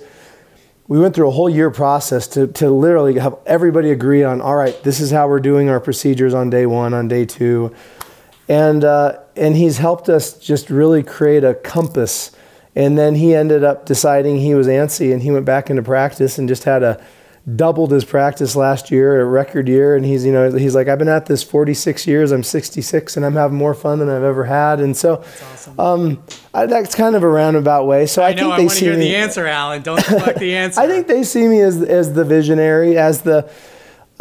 [0.88, 4.56] We went through a whole year process to, to literally have everybody agree on, all
[4.56, 7.74] right, this is how we're doing our procedures on day one, on day two.
[8.48, 12.32] And, uh, and he's helped us just really create a compass.
[12.76, 16.38] And then he ended up deciding he was antsy and he went back into practice
[16.38, 17.04] and just had a,
[17.56, 21.00] doubled his practice last year, a record year, and he's you know he's like I've
[21.00, 22.32] been at this 46 years.
[22.32, 24.80] I'm 66, and I'm having more fun than I've ever had.
[24.80, 25.80] And so, awesome.
[25.80, 28.06] um, I, that's kind of a roundabout way.
[28.06, 28.42] So I, I know.
[28.42, 29.00] think I they want to see hear me.
[29.02, 29.82] the answer, Alan.
[29.82, 30.82] Don't deflect the answer.
[30.82, 33.50] I think they see me as as the visionary, as the,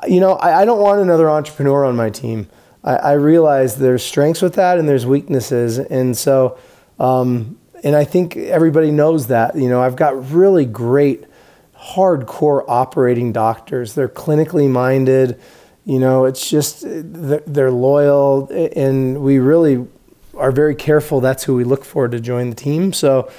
[0.07, 2.49] you know, I, I don't want another entrepreneur on my team.
[2.85, 6.59] I, I realize there's strengths with that and there's weaknesses, and so,
[6.99, 9.57] um, and I think everybody knows that.
[9.57, 11.25] You know, I've got really great
[11.95, 13.95] hardcore operating doctors.
[13.95, 15.41] They're clinically minded.
[15.85, 19.87] You know, it's just they're loyal, and we really
[20.37, 21.21] are very careful.
[21.21, 22.93] That's who we look for to join the team.
[22.93, 23.31] So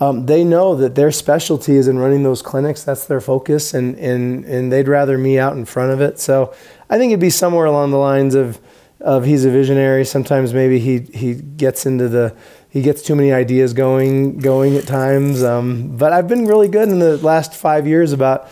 [0.00, 2.82] um, they know that their specialty is in running those clinics.
[2.82, 6.18] That's their focus, and and and they'd rather me out in front of it.
[6.18, 6.54] So
[6.90, 8.60] I think it'd be somewhere along the lines of
[9.00, 10.04] of he's a visionary.
[10.04, 12.36] Sometimes maybe he he gets into the
[12.74, 15.42] he gets too many ideas going going at times.
[15.44, 18.48] Um, but I've been really good in the last five years about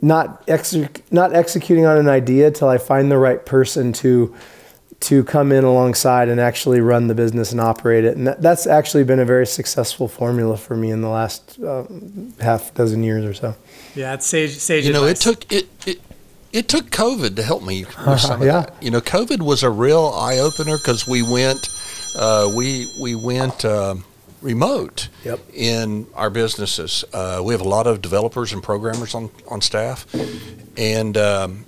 [0.00, 0.76] not ex-
[1.10, 4.32] not executing on an idea till I find the right person to
[5.00, 8.16] to come in alongside and actually run the business and operate it.
[8.16, 11.84] And that, that's actually been a very successful formula for me in the last uh,
[12.40, 13.54] half dozen years or so.
[13.94, 14.56] Yeah, it's sage.
[14.56, 14.86] Sage.
[14.86, 16.00] You know, it took it, it
[16.52, 18.60] it took COVID to help me with some of Yeah.
[18.62, 18.82] that.
[18.82, 21.68] You know, COVID was a real eye opener because we went
[22.16, 24.04] uh, we we went um
[24.40, 25.40] remote Yep.
[25.52, 27.04] in our businesses.
[27.12, 30.06] Uh, we have a lot of developers and programmers on on staff,
[30.76, 31.64] and um,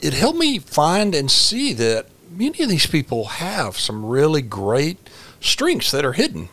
[0.00, 4.98] it helped me find and see that many of these people have some really great
[5.40, 6.48] strengths that are hidden.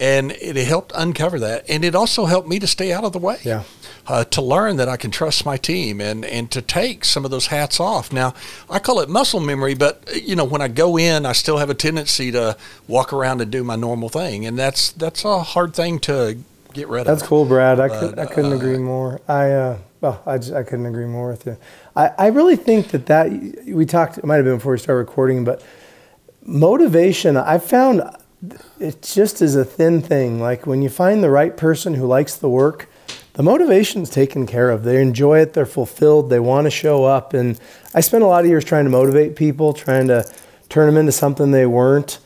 [0.00, 1.64] And it helped uncover that.
[1.70, 3.38] And it also helped me to stay out of the way.
[3.44, 3.62] Yeah.
[4.04, 7.30] Uh, to learn that I can trust my team and, and to take some of
[7.30, 8.12] those hats off.
[8.12, 8.34] Now,
[8.68, 11.70] I call it muscle memory, but you know, when I go in, I still have
[11.70, 12.56] a tendency to
[12.88, 16.38] walk around and do my normal thing, and that's that's a hard thing to
[16.74, 17.06] get rid of.
[17.06, 17.78] That's cool, Brad.
[17.78, 19.20] I, could, I couldn't uh, agree more.
[19.28, 21.56] I uh, well, I, just, I couldn't agree more with you.
[21.94, 23.30] I, I really think that that
[23.66, 24.18] we talked.
[24.18, 25.64] It might have been before we started recording, but
[26.44, 27.36] motivation.
[27.36, 28.02] I found
[28.80, 30.40] it just is a thin thing.
[30.40, 32.88] Like when you find the right person who likes the work,
[33.34, 34.84] the motivation's taken care of.
[34.84, 35.54] They enjoy it.
[35.54, 36.28] They're fulfilled.
[36.28, 37.32] They want to show up.
[37.34, 37.58] And
[37.94, 40.30] I spent a lot of years trying to motivate people, trying to
[40.68, 42.18] turn them into something they weren't.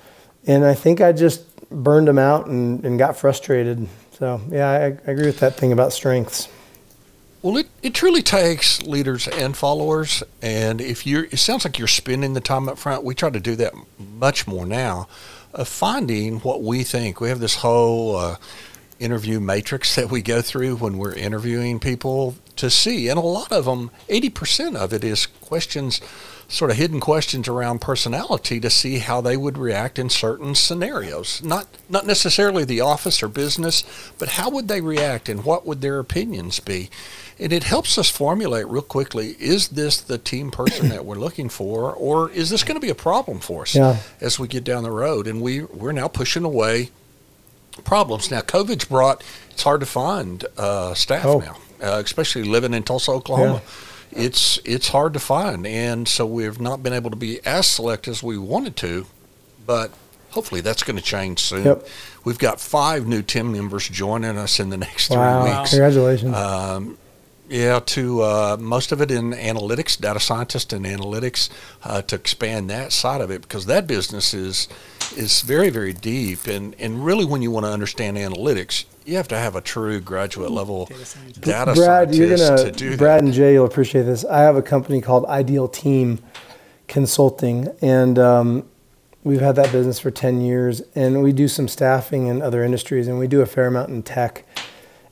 [0.46, 3.88] And I think I just burned them out and, and got frustrated.
[4.18, 6.48] So yeah, I, I agree with that thing about strengths.
[7.42, 10.24] Well, it, it truly takes leaders and followers.
[10.42, 13.04] And if you're, it sounds like you're spending the time up front.
[13.04, 15.06] We try to do that much more now
[15.52, 17.20] of finding what we think.
[17.20, 18.36] We have this whole uh,
[18.98, 23.08] interview matrix that we go through when we're interviewing people to see.
[23.08, 26.00] And a lot of them, 80% of it is questions,
[26.48, 31.42] sort of hidden questions around personality to see how they would react in certain scenarios.
[31.42, 33.84] Not, not necessarily the office or business,
[34.18, 36.88] but how would they react and what would their opinions be?
[37.38, 41.50] And it helps us formulate real quickly is this the team person that we're looking
[41.50, 43.98] for, or is this going to be a problem for us Yeah.
[44.22, 45.26] as we get down the road?
[45.26, 46.88] And we, we're now pushing away
[47.84, 48.30] problems.
[48.30, 51.38] Now, COVID's brought, it's hard to find uh, staff Oh.
[51.38, 53.62] now, uh, especially living in Tulsa, Oklahoma.
[54.12, 55.66] It's, it's hard to find.
[55.66, 59.06] And so we've not been able to be as select as we wanted to,
[59.66, 59.90] but
[60.30, 61.64] hopefully that's going to change soon.
[61.64, 61.86] Yep.
[62.24, 65.42] We've got five new team members joining us in the next Wow!
[65.44, 65.70] three weeks.
[65.70, 66.34] Congratulations.
[66.34, 66.98] Um,
[67.48, 71.48] yeah, to uh, most of it in analytics, data scientist and analytics,
[71.84, 74.66] uh, to expand that side of it because that business is
[75.16, 79.28] is very very deep and and really when you want to understand analytics, you have
[79.28, 80.86] to have a true graduate level
[81.40, 83.24] data, Brad, you're scientist gonna to do Brad that.
[83.24, 84.24] and Jay, you'll appreciate this.
[84.24, 86.18] I have a company called Ideal Team
[86.88, 88.68] Consulting, and um,
[89.24, 93.08] we've had that business for ten years, and we do some staffing in other industries,
[93.08, 94.44] and we do a fair amount in tech.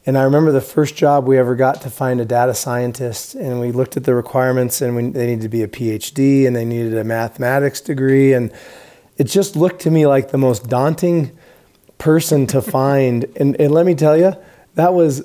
[0.07, 3.59] And I remember the first job we ever got to find a data scientist, and
[3.59, 6.65] we looked at the requirements, and we, they needed to be a PhD, and they
[6.65, 8.53] needed a mathematics degree, and
[9.17, 11.37] it just looked to me like the most daunting
[11.99, 13.25] person to find.
[13.37, 14.35] And, and let me tell you,
[14.75, 15.25] that was,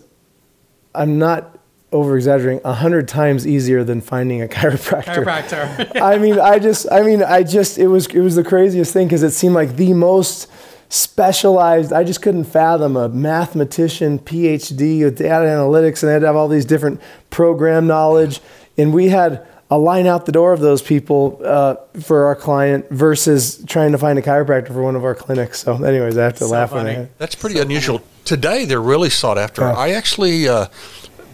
[0.94, 1.58] I'm not
[1.92, 5.24] over exaggerating, a hundred times easier than finding a chiropractor.
[5.24, 6.02] chiropractor.
[6.02, 9.08] I mean, I just, I mean, I just, it was, it was the craziest thing
[9.08, 10.48] because it seemed like the most
[10.90, 11.94] specialized.
[11.94, 16.36] I just couldn't fathom a mathematician, PhD with data analytics, and they had to have
[16.36, 17.00] all these different
[17.30, 18.42] program knowledge.
[18.78, 22.90] And we had a line out the door of those people uh, for our client
[22.90, 25.60] versus trying to find a chiropractor for one of our clinics.
[25.60, 26.94] So, anyways, I have to So laugh funny.
[26.96, 27.10] when I.
[27.20, 28.02] That's pretty unusual.
[28.26, 29.62] Today, they're really sought after.
[29.62, 29.74] Yeah.
[29.74, 30.68] I actually uh,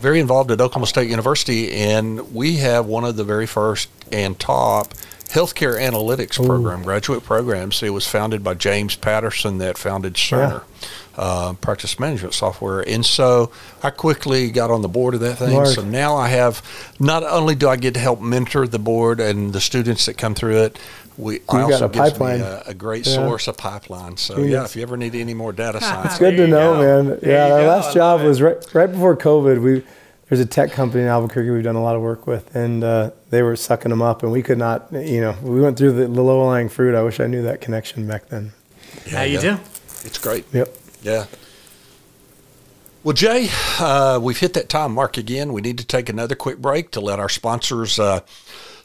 [0.01, 4.37] very involved at Oklahoma State University, and we have one of the very first and
[4.37, 4.93] top
[5.35, 7.83] healthcare analytics program, graduate programs.
[7.83, 10.63] It was founded by James Patterson, that founded Cerner.
[11.17, 13.49] Uh, practice management software, and so
[13.81, 15.53] I quickly got on the board of that thing.
[15.53, 15.67] Mark.
[15.67, 16.61] So now I have
[16.99, 20.35] not only do I get to help mentor the board and the students that come
[20.35, 20.77] through it,
[21.17, 22.39] we I got also a gives pipeline.
[22.41, 23.13] me a, a great Yeah.
[23.13, 24.17] source of pipeline.
[24.17, 24.51] So Genius.
[24.51, 26.81] yeah, if you ever need any more data science, It's good to know, go.
[26.81, 27.19] man.
[27.21, 27.67] There yeah, our go.
[27.67, 29.61] Last job was right right before COVID.
[29.61, 29.83] We
[30.29, 33.11] there's a tech company in Albuquerque we've done a lot of work with, and uh,
[33.29, 34.91] they were sucking them up, and we could not.
[34.91, 36.95] You know, we went through the, the low lying fruit.
[36.95, 38.51] I wish I knew that connection back then.
[39.05, 39.41] Yeah, you yeah.
[39.41, 39.49] do.
[40.03, 40.45] It's great.
[40.51, 40.75] Yep.
[41.03, 41.25] Yeah.
[43.03, 45.53] Well, Jay, uh, we've hit that time mark again.
[45.53, 48.21] We need to take another quick break to let our sponsors uh,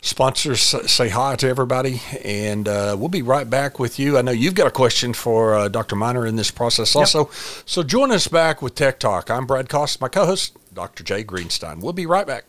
[0.03, 4.19] sponsors say hi to everybody, and uh, we'll be right back with you.
[4.19, 5.97] I know you've got a question for uh, Dr.
[5.97, 7.31] Miner in this process also.
[7.65, 9.31] So join us back with Tech Talk.
[9.31, 11.05] I'm Brad Cost, my co-host, Dr.
[11.05, 11.81] Jay Greenstein.
[11.81, 12.45] We'll be right back.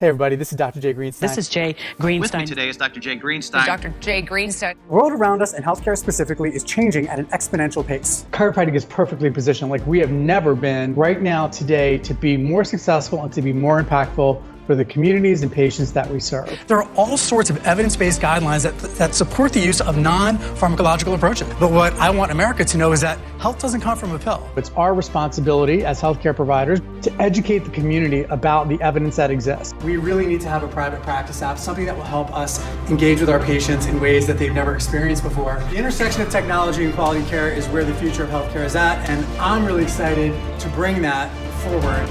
[0.00, 0.80] Hey, everybody, this is Dr.
[0.80, 1.20] Jay Greenstein.
[1.20, 2.20] This is Jay Greenstein.
[2.20, 3.00] With me today is Dr.
[3.00, 3.64] Jay Greenstein.
[3.64, 3.94] Dr.
[4.00, 4.74] Jay Greenstein.
[4.88, 8.26] The world around us and healthcare specifically is changing at an exponential pace.
[8.32, 12.64] Chiropractic is perfectly positioned like we have never been right now today to be more
[12.64, 16.58] successful and to be more impactful for the communities and patients that we serve.
[16.66, 21.48] There are all sorts of evidence-based guidelines that, that support the use of non-pharmacological approaches.
[21.60, 24.48] But what I want America to know is that health doesn't come from a pill.
[24.56, 29.74] It's our responsibility as healthcare providers to educate the community about the evidence that exists.
[29.84, 33.20] We really need to have a private practice app, something that will help us engage
[33.20, 35.62] with our patients in ways that they've never experienced before.
[35.70, 39.08] The intersection of technology and quality care is where the future of healthcare is at,
[39.08, 41.30] and I'm really excited to bring that
[41.62, 42.08] forward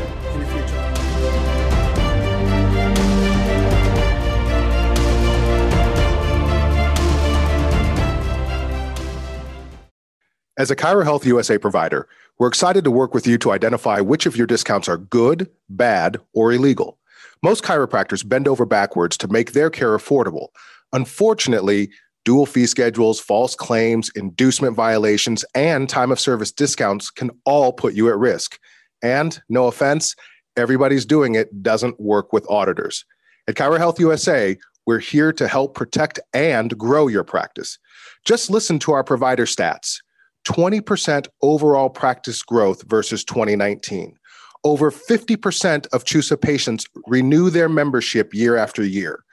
[10.55, 14.27] As a Chiro Health USA provider, we're excited to work with you to identify which
[14.27, 16.99] of your discounts are good, bad, or illegal.
[17.41, 20.49] Most chiropractors bend over backwards to make their care affordable.
[20.91, 21.89] Unfortunately,
[22.23, 27.95] dual fee schedules, false claims, inducement violations, and time of service discounts can all put
[27.95, 28.59] you at risk.
[29.01, 30.15] And no offense,
[30.55, 33.05] everybody's doing it doesn't work with auditors.
[33.47, 37.79] At Chiro Health USA, we're here to help protect and grow your practice.
[38.23, 40.02] Just listen to our provider stats.
[40.43, 44.17] 20% overall practice growth versus 2019.
[44.63, 49.23] Over 50% of CHUSA patients renew their membership year after year.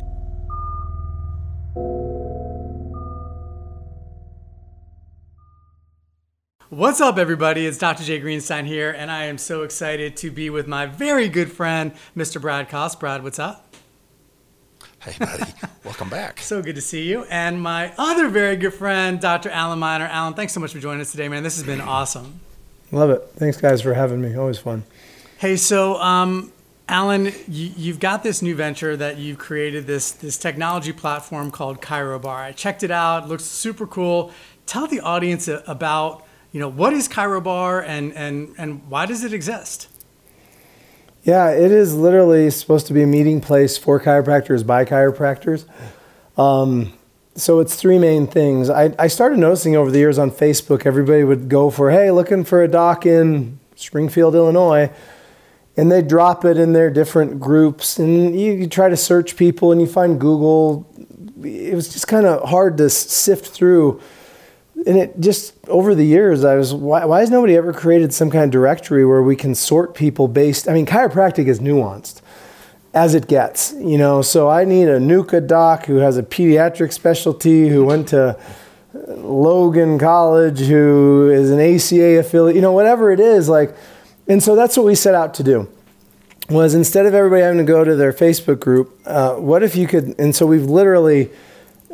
[6.71, 7.65] What's up, everybody?
[7.65, 8.05] It's Dr.
[8.05, 11.93] Jay Greenstein here, and I am so excited to be with my very good friend,
[12.15, 12.39] Mr.
[12.39, 13.01] Brad Koss.
[13.01, 13.75] Brad, what's up?
[15.01, 15.51] Hey, buddy,
[15.85, 16.41] welcome back.
[16.41, 17.25] So good to see you.
[17.31, 19.49] And my other very good friend, Dr.
[19.49, 20.05] Alan Miner.
[20.05, 21.43] Alan, thanks so much for joining us today, man.
[21.43, 22.39] This has been awesome.
[22.93, 23.23] Love it.
[23.37, 24.37] Thanks, guys, for having me.
[24.37, 24.85] Always fun.
[25.39, 26.53] Hey, so um,
[26.87, 31.81] Alan, you, you've got this new venture that you've created this this technology platform called
[31.81, 32.27] ChiroBar.
[32.27, 34.33] I checked it out; it looks super cool.
[34.67, 39.33] Tell the audience about you know what is ChiroBar and and and why does it
[39.33, 39.89] exist?
[41.23, 45.67] Yeah, it is literally supposed to be a meeting place for chiropractors by chiropractors.
[46.39, 46.95] Um,
[47.35, 48.71] so it's three main things.
[48.71, 52.45] I, I started noticing over the years on Facebook, everybody would go for, hey, looking
[52.45, 54.91] for a doc in Springfield, Illinois.
[55.77, 57.99] And they drop it in their different groups.
[57.99, 60.87] And you, you try to search people and you find Google.
[61.45, 64.01] It was just kind of hard to sift through.
[64.87, 68.31] And it just over the years, I was, why, why has nobody ever created some
[68.31, 70.69] kind of directory where we can sort people based?
[70.69, 72.23] I mean, chiropractic is nuanced
[72.95, 74.23] as it gets, you know.
[74.23, 78.39] So I need a NUCCA doc who has a pediatric specialty, who went to
[78.95, 83.49] Logan College, who is an ACA affiliate, you know, whatever it is.
[83.49, 83.75] Like,
[84.27, 85.69] and so that's what we set out to do.
[86.49, 89.87] was instead of everybody having to go to their Facebook group, uh, what if you
[89.87, 90.15] could?
[90.19, 91.31] And so we've literally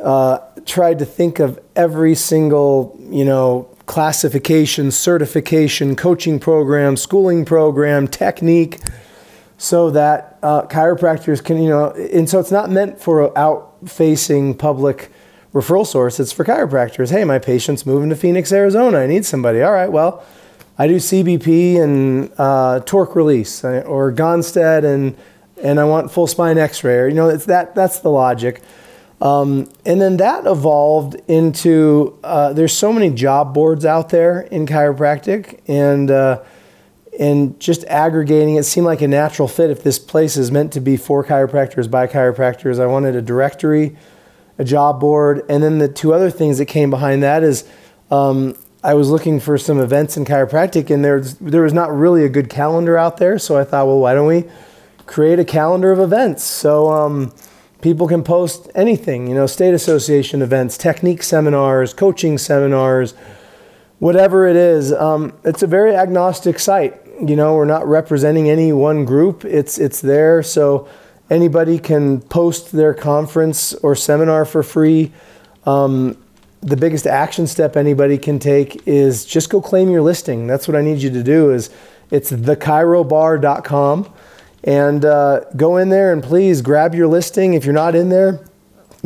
[0.01, 8.07] uh, tried to think of every single, you know, classification, certification, coaching program, schooling program,
[8.07, 8.79] technique,
[9.57, 14.53] so that uh, chiropractors can, you know, and so it's not meant for out facing
[14.53, 15.11] public
[15.53, 16.19] referral source.
[16.19, 17.11] It's for chiropractors.
[17.11, 18.99] Hey, my patient's moving to Phoenix, Arizona.
[18.99, 19.61] I need somebody.
[19.61, 20.23] All right, well,
[20.77, 25.15] I do CBP and uh, torque release uh, or Gonstead and
[25.63, 26.97] and I want full spine X-ray.
[26.97, 28.61] Or, you know, it's that that's the logic.
[29.21, 34.65] Um, and then that evolved into uh, there's so many job boards out there in
[34.65, 36.43] chiropractic and uh,
[37.17, 40.81] and just aggregating it seemed like a natural fit if this place is meant to
[40.81, 42.79] be for chiropractors by chiropractors.
[42.79, 43.95] I wanted a directory,
[44.57, 47.63] a job board, and then the two other things that came behind that is
[48.11, 52.25] um, I was looking for some events in chiropractic, and there there was not really
[52.25, 53.39] a good calendar out there.
[53.39, 54.43] So I thought, well, why don't we
[55.05, 57.31] create a calendar of events so um,
[57.85, 59.27] people can post anything?
[59.27, 63.13] You know, state association events, technique seminars, coaching seminars,
[63.99, 64.91] whatever it is.
[64.91, 66.99] Um, it's a very agnostic site.
[67.23, 69.45] You know, we're not representing any one group.
[69.45, 70.87] It's it's there so
[71.29, 75.11] anybody can post their conference or seminar for free.
[75.67, 76.17] Um,
[76.61, 80.47] the biggest action step anybody can take is just go claim your listing.
[80.47, 81.51] That's what I need you to do.
[81.51, 81.69] Is
[82.09, 84.11] it's thechirobar.com
[84.65, 87.53] and uh, go in there and please grab your listing.
[87.53, 88.45] If you're not in there,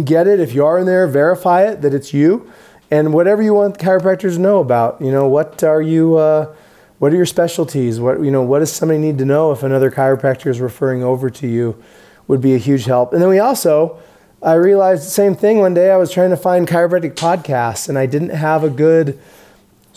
[0.04, 0.40] get it.
[0.40, 2.52] If you are in there, verify it that it's you,
[2.90, 5.00] and whatever you want chiropractors to know about.
[5.02, 6.18] You know what are you.
[6.18, 6.56] Uh,
[6.98, 8.00] what are your specialties?
[8.00, 8.42] What you know?
[8.42, 11.82] What does somebody need to know if another chiropractor is referring over to you?
[12.28, 13.12] Would be a huge help.
[13.14, 14.00] And then we also
[14.42, 15.92] I realized the same thing one day.
[15.92, 19.20] I was trying to find chiropractic podcasts and I didn't have a good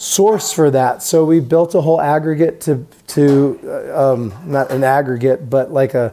[0.03, 1.01] source for that.
[1.01, 5.95] So we built a whole aggregate to, to uh, um, not an aggregate, but like
[5.95, 6.13] a,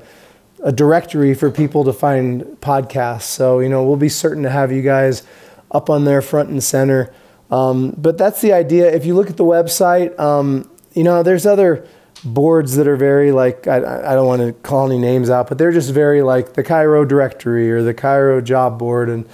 [0.63, 3.23] a directory for people to find podcasts.
[3.23, 5.23] So, you know, we'll be certain to have you guys
[5.71, 7.11] up on there front and center.
[7.49, 8.93] Um, but that's the idea.
[8.93, 11.87] If you look at the website, um, you know, there's other
[12.23, 15.57] boards that are very like I, I don't want to call any names out, but
[15.57, 19.27] they're just very like the chiro directory or the chiro job board and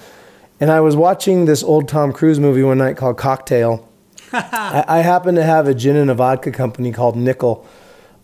[0.60, 3.86] and I was watching this old Tom Cruise movie one night called Cocktail.
[4.32, 7.66] I, I happen to have a gin and a vodka company called Nickel,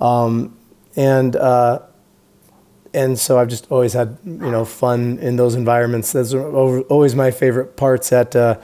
[0.01, 0.57] um,
[0.97, 1.81] and uh,
[2.95, 6.13] and so I've just always had you know fun in those environments.
[6.13, 6.45] Those That's
[6.91, 8.59] always my favorite parts at uh,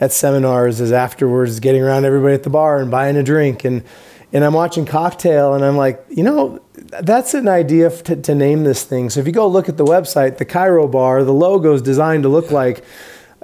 [0.00, 3.84] at seminars is afterwards getting around everybody at the bar and buying a drink and
[4.32, 8.62] and I'm watching Cocktail, and I'm like, you know, that's an idea to, to, name
[8.62, 9.10] this thing.
[9.10, 12.22] So if you go look at the website, the Chiro Bar, the logo is designed
[12.22, 12.84] to look like.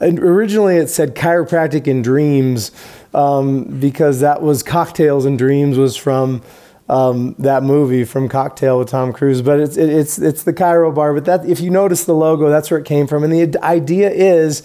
[0.01, 2.71] Originally, it said chiropractic and dreams
[3.15, 6.43] um, because that was cocktails and dreams was from
[6.89, 9.43] um, that movie from Cocktail with Tom Cruise.
[9.43, 11.15] But it's it, it's it's the ChiroBar.
[11.15, 13.25] But that if you notice the logo, that's where it came from.
[13.25, 14.63] And the idea is,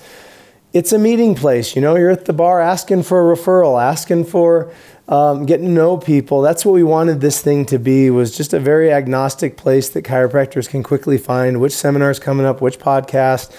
[0.73, 1.75] it's a meeting place.
[1.75, 4.71] You know, you're at the bar asking for a referral, asking for
[5.07, 6.41] um, getting to know people.
[6.41, 10.05] That's what we wanted this thing to be was just a very agnostic place that
[10.05, 13.53] chiropractors can quickly find which seminars coming up, which podcast.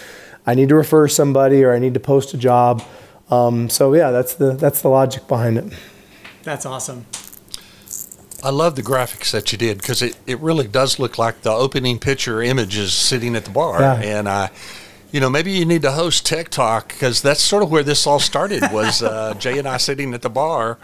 [0.47, 2.83] I need to refer somebody or I need to post a job.
[3.33, 5.72] Um, so yeah, that's the that's the logic behind it.
[6.43, 7.07] That's awesome.
[8.45, 11.53] I love the graphics that you did because it, it really does look like the
[11.53, 13.80] opening picture images sitting at the bar.
[13.80, 14.01] Yeah.
[14.01, 14.51] And I,
[15.12, 18.05] you know, maybe you need to host Tech Talk because that's sort of where this
[18.05, 20.78] all started was uh, Jay and I sitting at the bar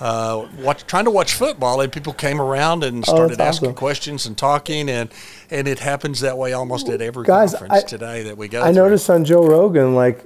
[0.00, 3.68] uh, watch, trying to watch football, and people came around and oh, started oh, asking
[3.68, 3.76] awesome.
[3.76, 5.10] questions and talking, and
[5.50, 8.60] and it happens that way almost at every Guys, conference I, today that we go.
[8.60, 8.64] To.
[8.64, 8.82] I through.
[8.82, 10.24] noticed on Joe Rogan, like,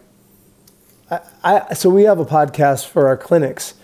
[1.10, 3.74] I, I so we have a podcast for our clinics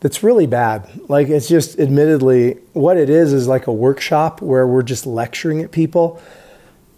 [0.00, 0.88] that's really bad.
[1.08, 5.60] Like it's just admittedly what it is is like a workshop where we're just lecturing
[5.62, 6.20] at people.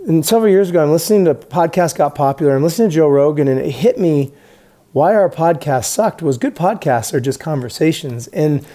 [0.06, 2.56] And several years ago, I'm listening to podcast got popular.
[2.56, 4.32] I'm listening to Joe Rogan, and it hit me
[4.92, 8.26] why our podcast sucked was good podcasts are just conversations.
[8.28, 8.66] And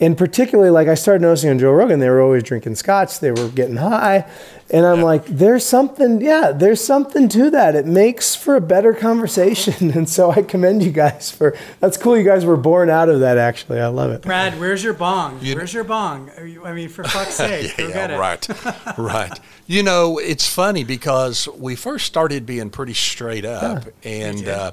[0.00, 3.30] and particularly like I started noticing on Joe Rogan, they were always drinking scotch, they
[3.30, 4.28] were getting high.
[4.70, 5.04] And I'm yeah.
[5.04, 7.76] like, there's something, yeah, there's something to that.
[7.76, 9.74] It makes for a better conversation.
[9.94, 12.16] And so I commend you guys for that's cool.
[12.16, 13.80] You guys were born out of that actually.
[13.80, 14.22] I love it.
[14.22, 15.38] Brad, where's your bong?
[15.40, 16.30] You, where's your bong?
[16.36, 17.76] I mean, for fuck's sake.
[17.78, 18.98] yeah, yeah right.
[18.98, 19.38] right.
[19.66, 24.72] You know, it's funny because we first started being pretty straight up yeah, and uh,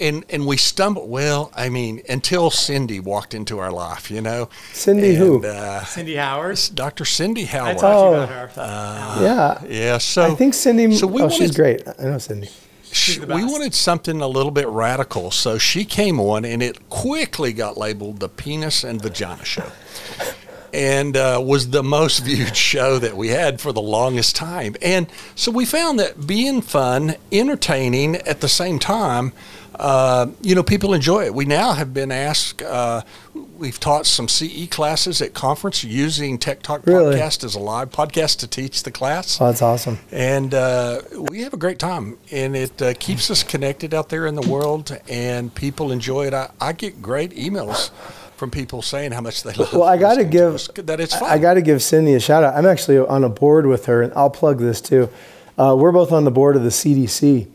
[0.00, 1.08] and and we stumbled.
[1.08, 4.48] Well, I mean, until Cindy walked into our life, you know.
[4.72, 5.46] Cindy and, who?
[5.46, 6.58] Uh, Cindy Howard.
[6.74, 7.04] Dr.
[7.04, 7.76] Cindy Howard.
[7.76, 8.50] I talked oh, about her.
[8.56, 9.64] Uh, yeah.
[9.68, 9.98] Yeah.
[9.98, 10.94] So I think Cindy.
[10.94, 11.82] So we oh, wanted, she's great.
[11.86, 12.48] I know Cindy.
[12.90, 17.52] She, we wanted something a little bit radical, so she came on, and it quickly
[17.52, 19.70] got labeled the penis and vagina show.
[20.72, 24.76] and uh, was the most viewed show that we had for the longest time.
[24.80, 29.32] And so we found that being fun, entertaining at the same time,
[29.78, 31.34] uh, you know, people enjoy it.
[31.34, 33.02] We now have been asked, uh,
[33.56, 37.14] we've taught some CE classes at conference using Tech Talk Really?
[37.14, 39.40] podcast as a live podcast to teach the class.
[39.40, 39.98] Oh, that's awesome.
[40.10, 44.26] And uh, we have a great time, and it uh, keeps us connected out there
[44.26, 46.34] in the world, and people enjoy it.
[46.34, 47.90] I, I get great emails
[48.36, 49.72] from people saying how much they love.
[49.72, 51.30] Well, I got to give that it's fun.
[51.30, 52.54] I got to give Cindy a shout out.
[52.54, 55.08] I'm actually on a board with her, and I'll plug this too.
[55.56, 57.48] Uh, we're both on the board of the CDC.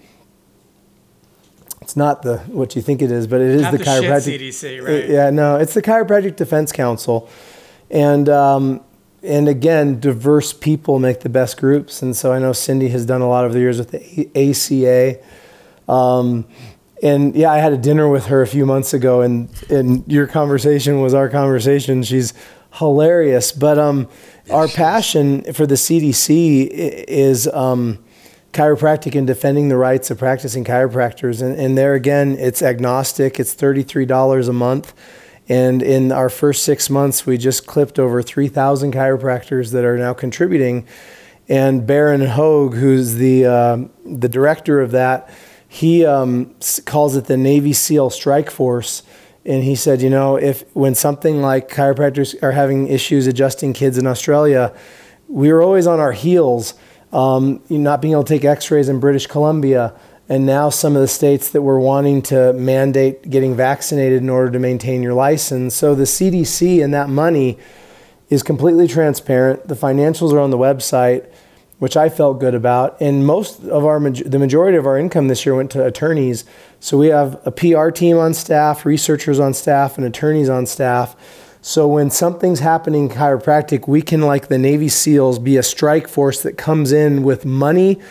[1.94, 4.39] It's not the what you think it is, but it is Not the, the chiropractic
[4.39, 5.08] CDC, Uh, right?
[5.08, 7.30] Yeah, no, it's the Chiropractic Defense Council,
[7.91, 8.82] and um,
[9.22, 12.02] and again, diverse people make the best groups.
[12.02, 15.20] And so I know Cindy has done a lot over the years with the ACA.
[15.88, 16.46] Um,
[17.04, 20.26] and yeah, I had a dinner with her a few months ago, and and your
[20.26, 22.02] conversation was our conversation.
[22.02, 22.34] She's
[22.72, 24.10] hilarious, but um,
[24.50, 28.03] our passion for the CDC is um,
[28.54, 31.41] chiropractic and defending the rights of practicing chiropractors.
[31.41, 33.39] And, and there again, it's agnostic.
[33.39, 34.93] It's thirty three dollars a month.
[35.49, 40.14] And in our first six months, we just clipped over 3,000 chiropractors that are now
[40.14, 40.88] contributing.
[41.49, 45.30] And Baron Hogue, who's the, um the director of that,
[45.68, 49.01] he um, calls it the Navy SEAL Strike Force.
[49.43, 53.97] And he said, you know, if when something like chiropractors are having issues adjusting kids
[53.97, 54.74] in Australia,
[55.28, 56.76] we were always on our heels,
[57.14, 59.93] um, you not being able to take X-rays in British Columbia,
[60.28, 64.51] and now some of the states that were wanting to mandate getting vaccinated in order
[64.51, 65.76] to maintain your license.
[65.76, 67.59] So the CDC and that money
[68.30, 69.68] is completely transparent.
[69.68, 71.30] The financials are on the website,
[71.78, 72.99] which I felt good about.
[72.99, 76.45] And most of our, the majority of our income this year went to attorneys.
[76.80, 81.16] So we have a PR team on staff, researchers on staff, and attorneys on staff.
[81.66, 86.09] So when something's happening in chiropractic, we can, like the Navy SEALs, be a strike
[86.09, 88.01] force that comes in with money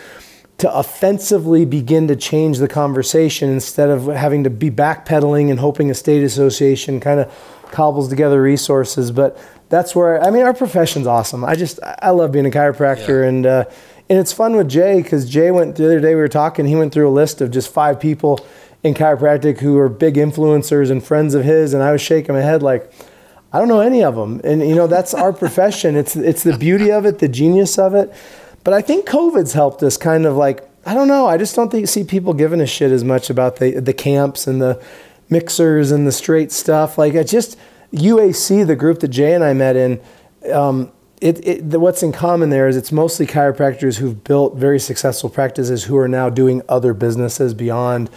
[0.57, 5.91] to offensively begin to change the conversation instead of having to be backpedaling and hoping
[5.91, 9.11] a state association kind of cobbles together resources.
[9.11, 9.37] But
[9.69, 11.45] that's where I mean, our profession's awesome.
[11.45, 13.65] I just I love being a chiropractor, and uh,
[14.09, 16.65] and it's fun with Jay because Jay went the other day we were talking.
[16.65, 18.43] He went through a list of just five people
[18.81, 22.41] in chiropractic who are big influencers and friends of his, and I was shaking my
[22.41, 22.91] head like.
[23.53, 25.95] I don't know any of them, and you know that's our profession.
[25.95, 28.11] It's it's the beauty of it, the genius of it.
[28.63, 31.27] But I think COVID's helped us kind of like I don't know.
[31.27, 34.47] I just don't think see people giving a shit as much about the the camps
[34.47, 34.83] and the
[35.29, 36.97] mixers and the straight stuff.
[36.97, 37.57] Like I just
[37.93, 40.01] UAC, the group that Jay and I met in.
[40.51, 40.91] Um,
[41.21, 45.29] it, it, the, what's in common there is it's mostly chiropractors who've built very successful
[45.29, 48.09] practices who are now doing other businesses beyond.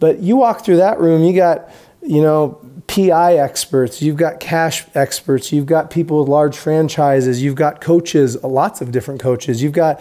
[0.00, 1.68] But you walk through that room, you got,
[2.06, 7.56] you know, PI experts, you've got cash experts, you've got people with large franchises, you've
[7.56, 10.00] got coaches, lots of different coaches, you've got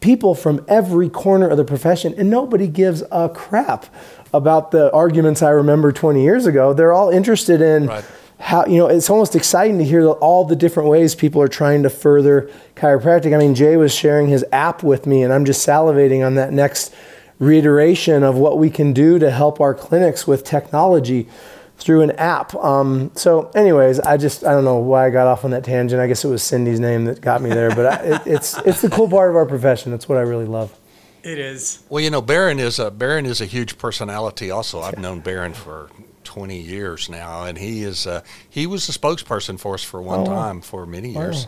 [0.00, 3.86] people from every corner of the profession, and nobody gives a crap
[4.34, 6.72] about the arguments I remember 20 years ago.
[6.72, 8.04] They're all interested in Right.
[8.38, 11.82] how, you know, it's almost exciting to hear all the different ways people are trying
[11.84, 13.34] to further chiropractic.
[13.34, 16.52] I mean, Jay was sharing his app with me, and I'm just salivating on that
[16.52, 16.94] next
[17.38, 21.28] reiteration of what we can do to help our clinics with technology
[21.76, 22.54] through an app.
[22.56, 26.00] Um, so, anyways, I just I don't know why I got off on that tangent.
[26.00, 28.82] I guess it was Cindy's name that got me there, but I, it, it's it's
[28.82, 29.92] the cool part of our profession.
[29.92, 30.76] That's what I really love.
[31.22, 31.82] It is.
[31.88, 34.50] Well, you know, Barron is a Barron is a huge personality.
[34.50, 35.90] Also, I've known Barron for
[36.24, 40.20] 20 years now, and he is uh, he was the spokesperson for us for one
[40.20, 41.46] Oh, time for many years.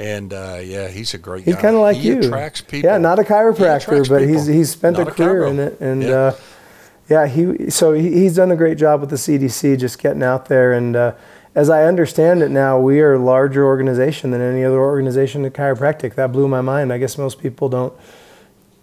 [0.00, 1.60] And uh, yeah, he's a great He's guy.
[1.62, 2.18] kind of like he you.
[2.20, 2.88] attracts people.
[2.90, 4.54] Yeah, not a chiropractor, attracts but he's people.
[4.54, 5.50] he's spent Not a career chiro.
[5.50, 6.08] in it, and Yeah.
[6.10, 6.36] uh,
[7.08, 10.46] yeah, he so he, he's done a great job with the CDC, just getting out
[10.46, 10.72] there.
[10.72, 11.12] And uh,
[11.54, 15.50] as I understand it now, we are a larger organization than any other organization in
[15.52, 16.14] chiropractic.
[16.14, 16.92] That blew my mind.
[16.92, 17.92] I guess most people don't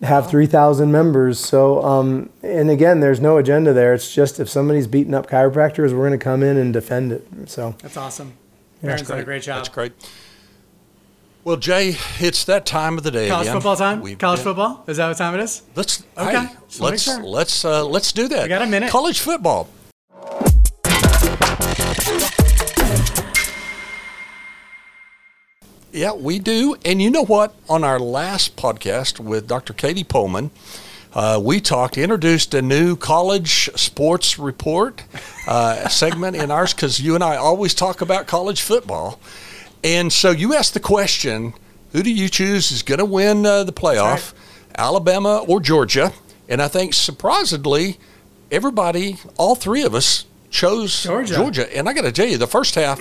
[0.03, 1.39] have 3,000 members.
[1.39, 3.93] So, um, and again, there's no agenda there.
[3.95, 7.25] It's just if somebody's beating up chiropractors, we're going to come in and defend it.
[7.49, 8.33] So, That's awesome.
[8.83, 8.89] Yeah.
[8.91, 9.55] Aaron's done a great job.
[9.57, 9.93] That's great.
[11.47, 13.55] Well, Jay, it's that time of the day College again.
[13.55, 14.01] football time?
[14.01, 14.83] We've College been- football?
[14.85, 15.61] Is that what time it is?
[15.77, 17.23] Let's Okay, hey, let's sure.
[17.23, 18.43] let's uh, let's do that.
[18.43, 18.89] We got a minute.
[18.89, 19.69] College football.
[25.93, 26.75] Yeah, we do.
[26.83, 27.55] And you know what?
[27.69, 29.71] On our last podcast with Dr.
[29.71, 30.51] Katie Pullman,
[31.13, 35.01] uh, we talked, introduced a new college sports report
[35.47, 39.17] uh, segment in ours because you and I always talk about college football.
[39.83, 41.53] And so you asked the question
[41.91, 44.33] who do you choose is going to win uh, the playoff,
[44.77, 46.11] Alabama or Georgia?
[46.49, 47.97] And I think surprisingly,
[48.51, 51.35] everybody, all three of us, chose Georgia.
[51.35, 51.77] Georgia.
[51.77, 52.99] And I got to tell you, the first half,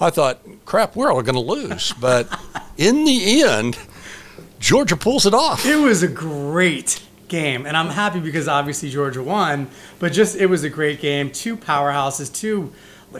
[0.00, 1.92] I thought, crap, we're all going to lose.
[2.00, 2.28] But
[2.76, 3.78] in the end,
[4.58, 5.64] Georgia pulls it off.
[5.66, 9.68] It was a great game, and I'm happy because obviously Georgia won.
[9.98, 11.30] But just it was a great game.
[11.30, 12.72] Two powerhouses, two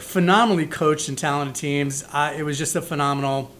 [0.03, 2.03] phenomenally coached and talented teams.
[2.11, 3.51] Uh, it was just a phenomenal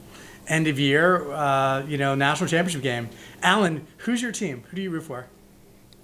[0.48, 3.10] end of year, uh, you know, national championship game.
[3.42, 4.64] Alan, who's your team?
[4.70, 5.28] Who do you root for?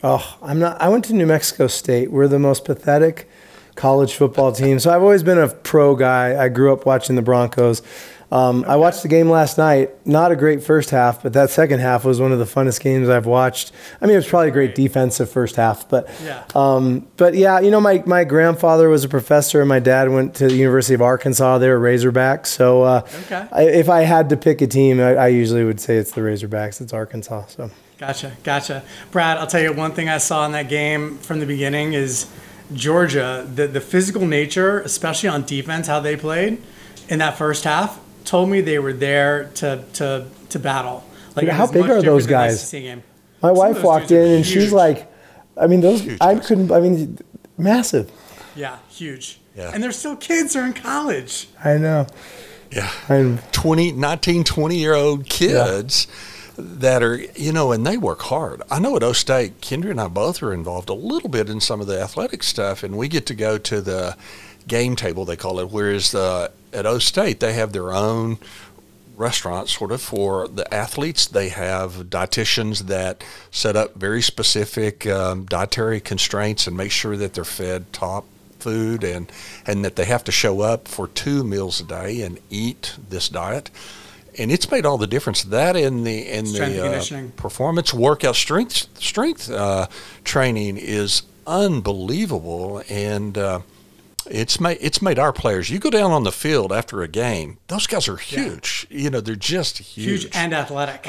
[0.04, 0.82] Oh, I'm not.
[0.82, 2.12] I went to New Mexico State.
[2.12, 3.30] We're the most pathetic
[3.76, 4.80] college football team.
[4.80, 6.44] So I've always been a pro guy.
[6.44, 7.82] I grew up watching the Broncos.
[8.32, 9.90] Um, I watched the game last night.
[10.08, 13.10] Not a great first half, but that second half was one of the funnest games
[13.10, 13.74] I've watched.
[14.00, 16.44] I mean, it was probably a great defensive first half, but Yeah.
[16.56, 20.36] um, but yeah, you know, my, my grandfather was a professor, and my dad went
[20.36, 21.58] to the University of Arkansas.
[21.58, 22.48] They were Razorbacks.
[22.48, 23.46] So uh, Okay.
[23.52, 26.22] I, if I had to pick a team, I, I usually would say it's the
[26.22, 26.80] Razorbacks.
[26.80, 27.48] It's Arkansas.
[27.48, 28.82] So Gotcha, gotcha.
[29.12, 32.26] Brad, I'll tell you one thing I saw in that game from the beginning is
[32.74, 36.62] Georgia, the, the physical nature, especially on defense, how they played
[37.10, 38.00] in that first half,
[38.32, 41.04] told me they were there to to, to battle.
[41.36, 42.74] Like Dude, how big are those guys?
[42.74, 45.12] My Some wife walked in, and she's like,
[45.58, 46.72] I mean, those Huge I couldn't.
[46.72, 47.18] I mean,
[47.58, 48.10] massive.
[48.56, 49.40] Yeah, huge.
[49.56, 49.72] Yeah.
[49.74, 51.50] And they're still kids, they're in college.
[51.64, 52.08] I know.
[52.72, 52.90] Yeah.
[53.10, 56.08] I'm 20, 19, 20 year old kids
[56.58, 58.62] that are, you know, and they work hard.
[58.72, 61.60] I know at O State, Kendra and I both are involved a little bit in
[61.60, 64.16] some of the athletic stuff, and we get to go to the
[64.68, 68.38] game table, they call it, whereas uh, at O State, they have their own
[69.16, 71.28] restaurant sort of for the athletes.
[71.28, 77.34] They have dietitians that set up very specific um, dietary constraints and make sure that
[77.34, 78.26] they're fed top
[78.60, 79.32] food and
[79.66, 83.30] and that they have to show up for two meals a day and eat this
[83.30, 83.70] diet.
[84.38, 85.44] And it's made all the difference.
[85.44, 89.88] That in the in Strength the uh, performance workout strength strength uh,
[90.24, 93.38] training is unbelievable and.
[93.38, 93.60] Uh,
[94.30, 95.70] it's made it's made our players.
[95.70, 98.88] You go down on the field after a game; those guys are huge.
[98.90, 101.08] You know, they're just huge, Huge and athletic.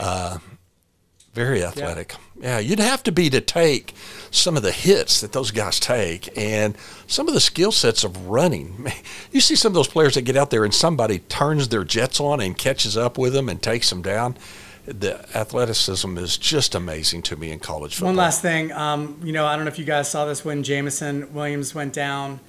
[1.35, 2.15] very athletic.
[2.41, 2.59] Yeah.
[2.59, 3.95] you'd have to be to take
[4.31, 8.29] some of the hits that those guys take, and some of the skill sets of
[8.29, 8.87] running.
[9.33, 12.21] You see some of those players that get out there, and somebody turns their jets
[12.21, 14.37] on and catches up with them and takes them down.
[14.85, 18.09] The athleticism is just amazing to me in college football.
[18.09, 20.63] One last thing, um, you know, I don't know if you guys saw this when
[20.65, 22.41] Jameson Williams went down.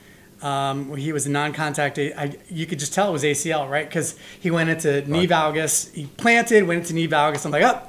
[0.44, 1.98] Um, he was a non-contact.
[1.98, 3.88] I, you could just tell it was ACL, right?
[3.88, 5.94] Because he went into knee valgus.
[5.94, 7.46] He planted, went into knee valgus.
[7.46, 7.82] I'm like, oh,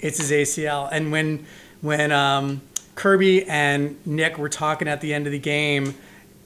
[0.00, 0.88] it's his ACL.
[0.90, 1.46] And when
[1.82, 2.62] when um,
[2.96, 5.94] Kirby and Nick were talking at the end of the game,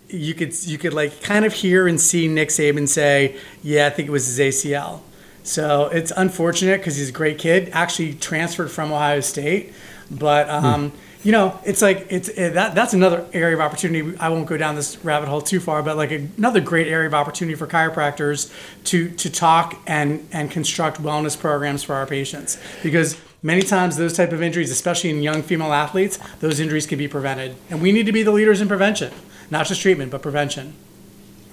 [0.09, 3.91] you could you could like kind of hear and see Nick Saban say, "Yeah, I
[3.91, 5.01] think it was his ACL."
[5.45, 7.71] So it's unfortunate because he's a great kid.
[7.73, 9.73] Actually transferred from Ohio State,
[10.11, 10.93] but um,
[11.25, 14.17] you know, it's like it's it, that that's another area of opportunity.
[14.19, 17.15] I won't go down this rabbit hole too far, but like another great area of
[17.15, 18.53] opportunity for chiropractors
[18.85, 23.21] to to talk and and construct wellness programs for our patients because.
[23.47, 27.09] Many times, those type of injuries, especially in young female athletes, those injuries can be
[27.09, 29.13] prevented, and we need to be the leaders in prevention,
[29.51, 30.73] not just treatment, but prevention.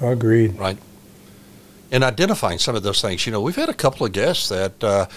[0.02, 0.58] agreed.
[0.58, 0.78] right?
[1.92, 3.26] And identifying some of those things.
[3.26, 5.08] You know, we've had a couple of guests that, uh,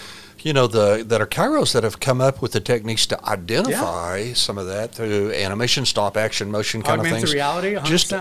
[0.45, 4.31] you know, the that are chiros that have come up with the techniques to identify
[4.33, 7.33] some of that through animation, stop, action, motion kind of Augmented things.
[7.33, 7.83] reality, 100%.
[7.83, 8.13] Just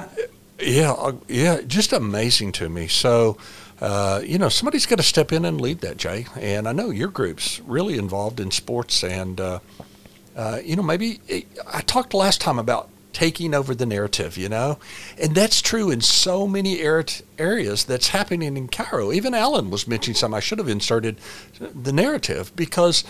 [0.59, 2.89] yeah, uh, yeah, just amazing to me.
[2.89, 3.37] So.
[3.81, 6.27] Uh, you know, somebody's got to step in and lead that, Jay.
[6.37, 9.59] And I know your group's really involved in sports, and uh,
[10.37, 11.21] uh, you know, maybe
[11.67, 14.79] I talked last time about taking over the narrative, you know,
[15.21, 19.15] and that's true in so many areas that's happening in chiro.
[19.15, 20.37] Even Alan was mentioning something.
[20.37, 21.17] I should have inserted
[21.59, 23.05] the narrative because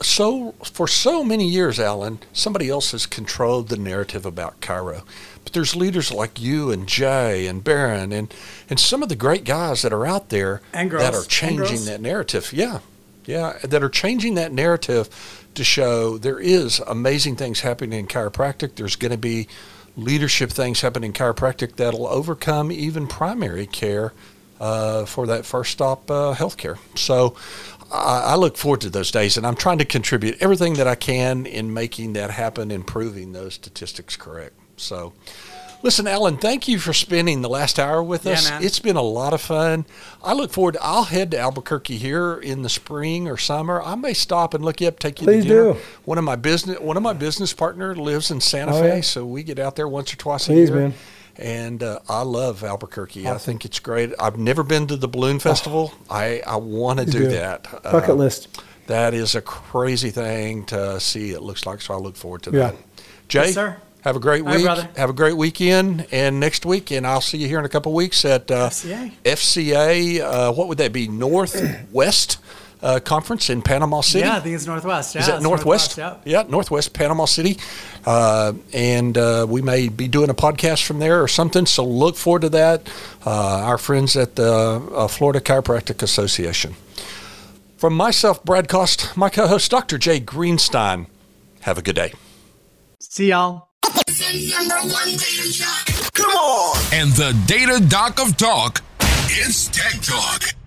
[0.00, 5.02] so for so many years, Alan, somebody else has controlled the narrative about chiro.
[5.44, 8.32] But there's leaders like you and Jay and Barron and
[8.70, 12.52] and some of the great guys that are out there that are changing that narrative.
[12.52, 12.80] Yeah,
[13.26, 18.76] yeah, that are changing that narrative to show there is amazing things happening in chiropractic.
[18.76, 19.48] There's going to be
[19.96, 24.12] leadership things happening in chiropractic that'll overcome even primary care
[24.60, 26.78] uh, for that first stop uh, healthcare.
[26.96, 27.36] So
[27.92, 30.94] I, I look forward to those days, and I'm trying to contribute everything that I
[30.94, 34.54] can in making that happen and proving those statistics correct.
[34.76, 35.12] So.
[35.84, 38.48] Listen, Alan, thank you for spending the last hour with Yeah, us.
[38.50, 38.62] man.
[38.62, 39.84] It's been a lot of fun.
[40.22, 40.76] I look forward.
[40.80, 43.82] I'll head to Albuquerque here in the spring or summer.
[43.82, 45.72] I may stop and look you up, take you Please to dinner.
[45.72, 45.78] do.
[46.04, 49.00] One of my business one of my business partner lives in Santa Oh, Fe, yeah.
[49.00, 50.80] so we get out there once or twice Please, a year.
[50.82, 50.94] man.
[51.36, 53.26] And uh, I love Albuquerque.
[53.26, 54.12] I think it's great.
[54.20, 55.92] I've never been to the balloon festival.
[56.08, 57.28] I, I want to do do.
[57.28, 57.64] that.
[57.82, 58.62] Bucket Uh, list.
[58.86, 61.30] That is a crazy thing to see.
[61.30, 61.94] It looks like so.
[61.94, 62.58] I look forward to Yeah.
[62.72, 62.76] that.
[63.28, 63.76] Jay, Yes, sir.
[64.02, 64.64] Have a great right, week.
[64.64, 64.88] brother.
[64.96, 67.92] Have a great weekend, and next week, and I'll see you here in a couple
[67.94, 69.12] weeks at uh, FCA.
[69.24, 70.20] FCA.
[70.20, 71.06] Uh, what would that be?
[71.08, 72.38] Northwest
[72.82, 74.26] uh, Conference in Panama City.
[74.26, 75.14] Yeah, I think it's Northwest.
[75.14, 75.96] Yeah, Is that it's Northwest?
[75.96, 76.16] yeah.
[76.24, 77.58] Yeah, Northwest Panama City.
[78.04, 81.66] Uh, and uh, we may be doing a podcast from there or something.
[81.66, 82.88] So look forward to that.
[83.24, 86.74] Uh, our friends at the uh, Florida Chiropractic Association.
[87.76, 89.98] From myself, Brad Cost, my co host, Dr.
[89.98, 91.06] Jay Greenstein.
[91.60, 92.12] Have a good day.
[93.00, 93.71] See y'all.
[96.14, 96.76] Come on!
[96.92, 98.82] And the data doc of talk,
[99.28, 100.61] it's Tech Talk.